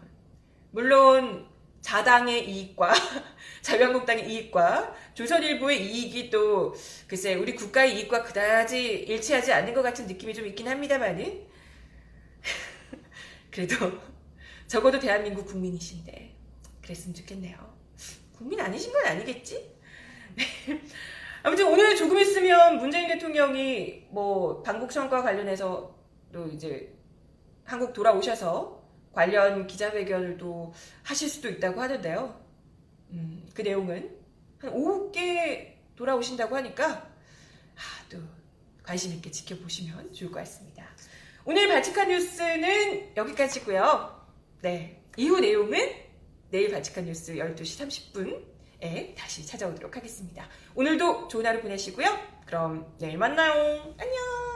물론 0.72 1.53
자당의 1.84 2.48
이익과 2.48 2.94
자유한국당의 3.60 4.26
이익과 4.30 4.96
조선일보의 5.12 5.84
이익이 5.84 6.30
또 6.30 6.74
글쎄 7.06 7.34
우리 7.34 7.54
국가의 7.54 7.96
이익과 7.96 8.22
그다지 8.22 8.82
일치하지 8.82 9.52
않는 9.52 9.74
것 9.74 9.82
같은 9.82 10.06
느낌이 10.06 10.32
좀 10.32 10.46
있긴 10.46 10.66
합니다만은 10.66 11.46
그래도 13.52 14.00
적어도 14.66 14.98
대한민국 14.98 15.44
국민이신데 15.44 16.34
그랬으면 16.80 17.14
좋겠네요. 17.16 17.74
국민 18.32 18.58
아니신 18.60 18.90
건 18.90 19.04
아니겠지? 19.04 19.70
아무튼 21.42 21.66
오늘 21.70 21.94
조금 21.94 22.18
있으면 22.18 22.78
문재인 22.78 23.08
대통령이 23.08 24.06
뭐 24.08 24.62
방북 24.62 24.90
선거와 24.90 25.22
관련해서 25.22 25.94
또 26.32 26.48
이제 26.48 26.94
한국 27.64 27.92
돌아오셔서 27.92 28.73
관련 29.14 29.66
기자회견도 29.66 30.74
하실 31.02 31.28
수도 31.28 31.48
있다고 31.48 31.80
하는데요. 31.80 32.44
음, 33.10 33.48
그 33.54 33.62
내용은 33.62 34.10
한 34.58 34.70
오후께 34.70 35.82
돌아오신다고 35.96 36.56
하니까 36.56 36.86
아, 36.88 38.08
또 38.10 38.18
관심 38.82 39.12
있게 39.12 39.30
지켜보시면 39.30 40.12
좋을 40.12 40.30
것 40.30 40.40
같습니다. 40.40 40.84
오늘 41.44 41.68
바치칸 41.68 42.08
뉴스는 42.08 43.16
여기까지고요. 43.16 44.26
네, 44.62 45.02
이후 45.16 45.40
내용은 45.40 45.78
내일 46.50 46.70
바치칸 46.70 47.04
뉴스 47.04 47.34
12시 47.34 48.14
30분에 48.14 49.14
다시 49.16 49.44
찾아오도록 49.46 49.96
하겠습니다. 49.96 50.48
오늘도 50.74 51.28
좋은 51.28 51.44
하루 51.44 51.60
보내시고요. 51.60 52.34
그럼 52.46 52.94
내일 52.98 53.18
만나요. 53.18 53.94
안녕. 53.98 54.53